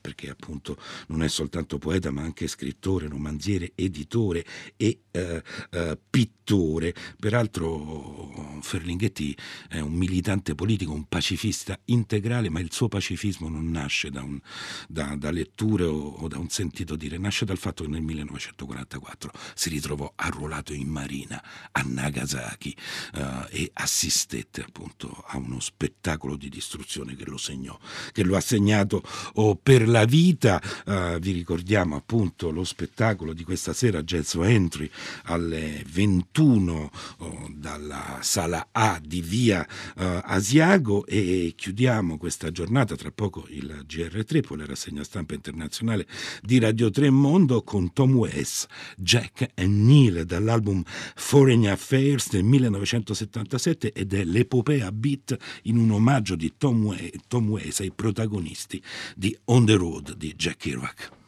perché 0.01 0.31
appunto 0.31 0.75
non 1.09 1.21
è 1.21 1.27
soltanto 1.27 1.77
poeta 1.77 1.97
poeta 1.99 2.11
ma 2.11 2.21
anche 2.21 2.47
scrittore, 2.47 3.07
romanziere, 3.07 3.73
editore 3.75 4.45
e 4.77 5.01
eh, 5.11 5.43
eh, 5.71 5.97
pittore. 6.09 6.95
Peraltro 7.19 8.59
Ferlinghetti 8.61 9.37
è 9.67 9.79
un 9.79 9.93
militante 9.93 10.55
politico, 10.55 10.93
un 10.93 11.07
pacifista 11.07 11.79
integrale, 11.85 12.49
ma 12.49 12.59
il 12.59 12.71
suo 12.71 12.87
pacifismo 12.87 13.49
non 13.49 13.69
nasce 13.69 14.09
da, 14.09 14.23
un, 14.23 14.39
da, 14.87 15.15
da 15.15 15.29
letture 15.31 15.83
o, 15.83 15.97
o, 15.97 16.27
da 16.27 16.39
un 16.39 16.49
sentito 16.49 16.95
dire, 16.95 17.17
nasce 17.17 17.45
dal 17.45 17.57
fatto 17.57 17.83
che 17.83 17.89
nel 17.89 18.01
1944 18.01 19.31
si 19.53 19.69
ritrovò 19.69 20.11
arruolato 20.15 20.73
in 20.73 20.87
marina 20.87 21.43
a 21.71 21.81
Nagasaki 21.85 22.75
eh, 23.15 23.45
e 23.49 23.71
assistette 23.73 24.61
appunto 24.61 25.23
a 25.27 25.37
uno 25.37 25.59
spettacolo 25.59 26.35
di 26.35 26.49
distruzione 26.49 27.15
che 27.15 27.25
lo 27.25 27.37
segnò, 27.37 27.77
che 28.11 28.23
lo 28.23 28.35
ha 28.35 28.41
segnato 28.41 29.03
oh, 29.35 29.55
per 29.55 29.87
la 29.87 30.05
vita. 30.05 30.61
Eh, 30.85 31.17
vi 31.19 31.31
ricordiamo 31.31 31.88
appunto 31.95 32.51
lo 32.51 32.63
spettacolo 32.63 33.33
di 33.33 33.43
questa 33.43 33.73
sera 33.73 34.03
Jazz 34.03 34.35
Entry 34.35 34.89
alle 35.23 35.83
21 35.91 36.91
oh, 37.17 37.47
dalla 37.53 38.19
sala 38.21 38.69
A 38.71 39.01
di 39.03 39.21
via 39.21 39.65
uh, 39.95 40.03
Asiago 40.23 41.05
e 41.05 41.53
chiudiamo 41.55 42.17
questa 42.17 42.51
giornata 42.51 42.95
tra 42.95 43.11
poco 43.11 43.45
il 43.49 43.85
GR3 43.87 44.41
poi 44.41 44.57
la 44.57 44.65
rassegna 44.65 45.03
stampa 45.03 45.33
internazionale 45.33 46.07
di 46.41 46.59
Radio 46.59 46.89
3 46.89 47.09
Mondo 47.09 47.63
con 47.63 47.93
Tom 47.93 48.15
West, 48.15 48.67
Jack 48.97 49.51
e 49.53 49.67
Neil 49.67 50.25
dall'album 50.25 50.83
Foreign 51.15 51.67
Affairs 51.67 52.29
del 52.29 52.43
1977 52.43 53.91
ed 53.91 54.13
è 54.13 54.23
l'epopea 54.23 54.91
beat 54.91 55.37
in 55.63 55.77
un 55.77 55.91
omaggio 55.91 56.35
di 56.35 56.53
Tom, 56.57 56.85
We- 56.85 57.11
Tom 57.27 57.49
Waits 57.49 57.79
ai 57.81 57.91
protagonisti 57.91 58.81
di 59.15 59.35
On 59.45 59.65
the 59.65 59.75
Road 59.75 60.15
di 60.15 60.33
Jack 60.35 60.57
Kerouac. 60.57 61.18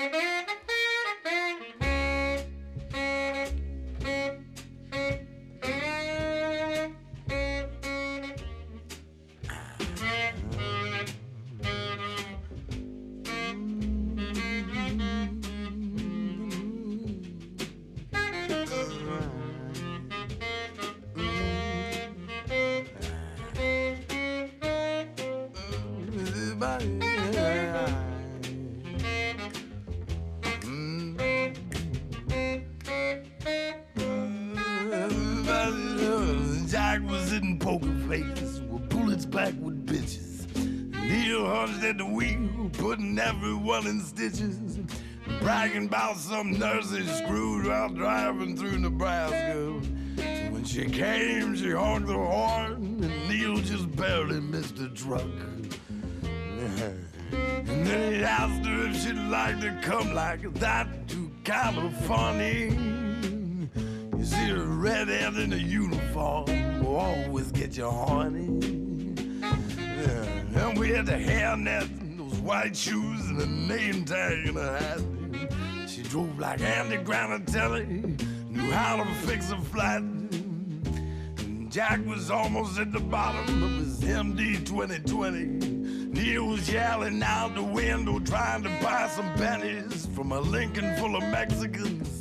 Thank 0.00 0.14
you. 0.14 0.29
Bragging 45.40 45.86
about 45.86 46.16
some 46.16 46.58
nurse 46.58 46.90
he 46.90 47.06
screwed 47.06 47.66
while 47.66 47.88
driving 47.88 48.56
through 48.56 48.78
Nebraska. 48.78 49.80
When 50.50 50.64
she 50.64 50.86
came, 50.86 51.54
she 51.56 51.70
honked 51.70 52.08
the 52.08 52.14
horn, 52.14 53.00
and 53.02 53.28
Neil 53.28 53.56
just 53.58 53.94
barely 53.96 54.40
missed 54.40 54.76
the 54.76 54.88
truck. 54.88 55.22
And 57.32 57.86
then 57.86 58.12
he 58.14 58.22
asked 58.22 58.66
her 58.66 58.86
if 58.88 58.96
she'd 59.02 59.16
like 59.30 59.60
to 59.60 59.78
come 59.82 60.12
like 60.12 60.52
that 60.54 61.08
to 61.08 61.30
California. 61.44 62.72
You 64.16 64.24
see, 64.24 64.50
a 64.50 64.58
redhead 64.58 65.36
in 65.36 65.52
a 65.52 65.56
uniform 65.56 66.46
will 66.84 66.96
always 66.96 67.52
get 67.52 67.76
you 67.76 67.88
horny. 67.88 68.58
Yeah, 69.40 70.68
and 70.68 70.78
we 70.78 70.90
had 70.90 71.06
the 71.06 71.12
hairnet, 71.12 71.88
white 72.50 72.76
shoes, 72.76 73.28
and 73.28 73.40
a 73.40 73.46
name 73.46 74.04
tag 74.04 74.48
and 74.48 74.58
a 74.58 74.76
hat. 74.76 75.00
She 75.88 76.02
drove 76.02 76.36
like 76.36 76.60
Andy 76.60 76.96
Granatelli, 76.96 78.20
knew 78.50 78.72
how 78.72 78.96
to 78.96 79.04
fix 79.24 79.52
a 79.52 79.56
flat. 79.56 80.02
And 80.02 81.70
Jack 81.70 82.04
was 82.06 82.28
almost 82.28 82.76
at 82.80 82.90
the 82.90 82.98
bottom 82.98 83.62
of 83.62 83.70
his 83.78 84.00
MD 84.00 84.66
2020. 84.66 85.44
Neil 86.08 86.46
was 86.48 86.68
yelling 86.68 87.22
out 87.22 87.54
the 87.54 87.62
window, 87.62 88.18
trying 88.18 88.64
to 88.64 88.70
buy 88.82 89.08
some 89.14 89.32
pennies 89.34 90.08
from 90.12 90.32
a 90.32 90.40
Lincoln 90.40 90.96
full 90.96 91.14
of 91.14 91.22
Mexicans. 91.22 92.20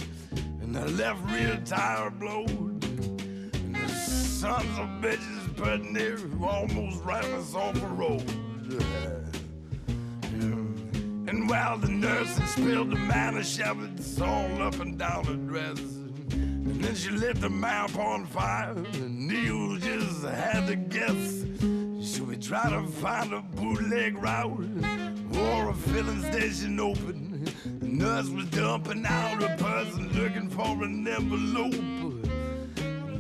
And 0.61 0.75
the 0.75 0.85
left 0.89 1.27
rear 1.31 1.59
tire 1.65 2.11
blowed. 2.11 2.83
And 2.83 3.75
the 3.75 3.87
sons 3.87 4.77
of 4.77 4.89
bitches 5.01 5.55
putting 5.57 5.91
there 5.91 6.19
almost 6.39 7.03
ran 7.03 7.25
us 7.31 7.55
off 7.55 7.73
the 7.73 7.87
road. 7.87 8.38
And 11.29 11.47
while 11.47 11.77
the 11.77 11.89
nurse 11.89 12.39
had 12.39 12.49
spilled 12.49 12.89
the 12.89 12.95
manna, 12.95 13.41
Manischewitz 13.41 14.19
all 14.19 14.63
up 14.63 14.79
and 14.79 14.97
down 14.97 15.25
her 15.25 15.35
dress. 15.35 15.79
And 16.31 16.83
then 16.83 16.95
she 16.95 17.11
lit 17.11 17.39
the 17.39 17.51
map 17.51 17.95
on 17.95 18.25
fire, 18.25 18.71
and 18.71 19.27
Neil 19.27 19.77
just 19.77 20.23
had 20.23 20.65
to 20.65 20.75
guess. 20.75 21.45
Should 22.01 22.27
we 22.27 22.35
try 22.35 22.71
to 22.71 22.81
find 22.87 23.31
a 23.33 23.41
bootleg 23.41 24.17
route 24.17 24.65
or 25.37 25.69
a 25.69 25.73
filling 25.75 26.23
station 26.23 26.79
open? 26.79 27.45
The 27.79 27.87
nurse 27.87 28.29
was 28.29 28.45
dumping 28.45 29.05
out 29.05 29.43
a 29.43 29.55
person 29.57 30.11
looking 30.13 30.49
for 30.49 30.83
an 30.83 31.07
envelope. 31.07 32.23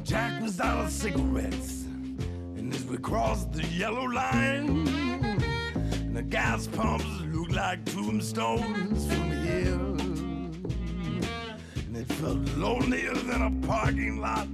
Jack 0.03 0.41
was 0.41 0.59
out 0.59 0.85
of 0.85 0.91
cigarettes, 0.91 1.83
and 1.83 2.73
as 2.73 2.83
we 2.85 2.97
crossed 2.97 3.53
the 3.53 3.67
yellow 3.67 4.05
line, 4.05 4.87
and 4.87 6.15
the 6.15 6.23
gas 6.23 6.65
pumps 6.65 7.18
looked 7.49 7.61
like 7.61 7.85
tombstones 7.85 9.07
from 9.13 9.31
here. 9.43 9.73
And 11.85 11.97
it 11.97 12.07
felt 12.13 12.37
lonelier 12.57 13.13
than 13.13 13.41
a 13.41 13.67
parking 13.67 14.21
lot 14.21 14.47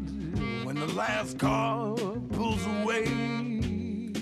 when 0.63 0.75
the 0.75 0.87
last 0.93 1.37
car 1.37 1.95
pulls 2.33 2.65
away. 2.81 3.05
And 3.05 4.15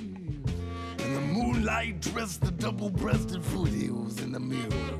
the 0.97 1.21
moonlight 1.21 2.01
dressed 2.01 2.41
the 2.41 2.51
double-breasted 2.51 3.43
foothills 3.43 4.19
in 4.21 4.31
the 4.31 4.39
mirror, 4.39 4.99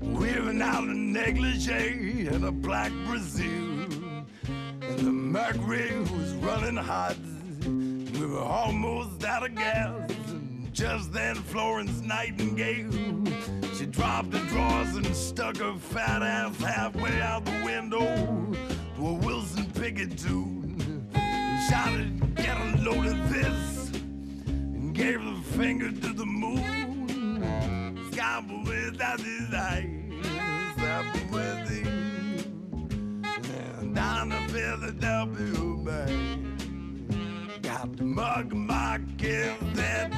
wearing 0.00 0.60
out 0.60 0.84
a 0.84 0.94
negligee 0.94 2.26
and 2.26 2.44
a 2.44 2.52
black 2.52 2.92
Brazil. 3.06 3.86
And 4.82 4.98
the 4.98 5.12
mercury 5.12 5.98
was 6.00 6.34
running 6.34 6.76
hot. 6.76 7.16
We 7.64 8.26
were 8.26 8.40
almost 8.40 9.24
out 9.24 9.46
of 9.46 9.54
gas. 9.54 10.10
Just 10.76 11.10
then, 11.10 11.36
Florence 11.36 12.02
Nightingale, 12.02 12.90
she 13.78 13.86
dropped 13.86 14.34
her 14.34 14.46
drawers 14.50 14.94
and 14.94 15.16
stuck 15.16 15.56
her 15.56 15.74
fat 15.78 16.22
ass 16.22 16.54
halfway 16.60 17.18
out 17.22 17.46
the 17.46 17.62
window 17.64 18.04
to 18.96 19.06
a 19.06 19.14
Wilson 19.14 19.64
Pickett 19.70 20.18
tune. 20.18 21.08
And 21.14 21.70
shouted, 21.70 22.36
"Get 22.36 22.58
a 22.58 22.82
load 22.82 23.06
of 23.06 23.30
this!" 23.32 23.90
and 24.44 24.94
gave 24.94 25.24
the 25.24 25.40
finger 25.56 25.90
to 25.90 26.12
the 26.12 26.26
moon. 26.26 27.08
Sky 28.12 28.44
with 28.66 28.98
that 28.98 29.16
desire, 29.16 29.88
stop 30.76 31.06
with. 31.32 31.56
And 33.80 33.94
down 33.94 34.28
the 34.28 34.42
Philadelphia 34.52 35.54
Bay. 35.86 36.38
Got 37.62 37.96
the 37.96 38.04
mug 38.04 38.52
my 38.52 39.00
kids 39.16 39.56
that 39.72 40.15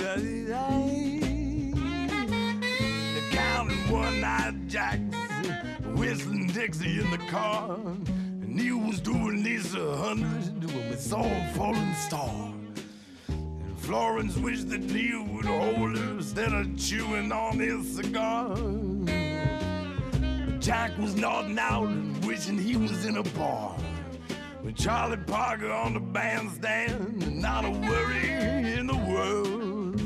where 0.00 0.16
the 3.14 3.22
counting 3.30 3.90
one-eyed 3.90 4.70
whistling 5.96 6.46
Dixie 6.48 7.00
in 7.00 7.10
the 7.10 7.18
car. 7.28 7.76
And 7.76 8.60
he 8.60 8.72
was 8.72 9.00
doing 9.00 9.42
this 9.42 9.74
a 9.74 9.96
hundred 9.96 10.64
when 10.72 10.90
we 10.90 10.96
saw 10.96 11.22
a 11.22 11.52
falling 11.54 11.94
star. 11.94 12.52
And 13.28 13.78
Florence 13.78 14.36
wished 14.36 14.68
that 14.70 14.80
Neil 14.80 15.24
would 15.24 15.44
hold 15.44 15.96
her 15.98 16.10
instead 16.16 16.52
of 16.52 16.76
chewing 16.76 17.32
on 17.32 17.58
his 17.58 17.96
cigar. 17.96 18.56
Jack 20.60 20.96
was 20.98 21.16
nodding 21.16 21.58
out 21.58 21.88
and 21.88 22.22
wishing 22.26 22.58
he 22.58 22.76
was 22.76 23.06
in 23.06 23.16
a 23.16 23.22
bar. 23.22 23.74
With 24.62 24.76
Charlie 24.76 25.16
Parker 25.16 25.72
on 25.72 25.94
the 25.94 26.00
bandstand, 26.00 27.22
and 27.22 27.40
not 27.40 27.64
a 27.64 27.70
worry 27.70 28.28
in 28.74 28.86
the 28.86 28.96
world. 28.96 29.98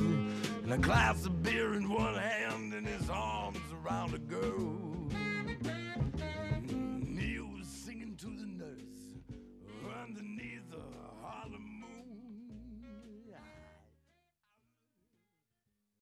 And 0.63 0.73
a 0.73 0.79
glass 0.79 1.27
of 1.27 1.43
beer 1.43 1.75
in 1.75 1.89
one 1.89 2.15
hand, 2.15 2.73
and 2.73 2.87
his 2.87 3.11
arms 3.11 3.59
around 3.85 4.15
a 4.15 4.19
girl. 4.19 4.54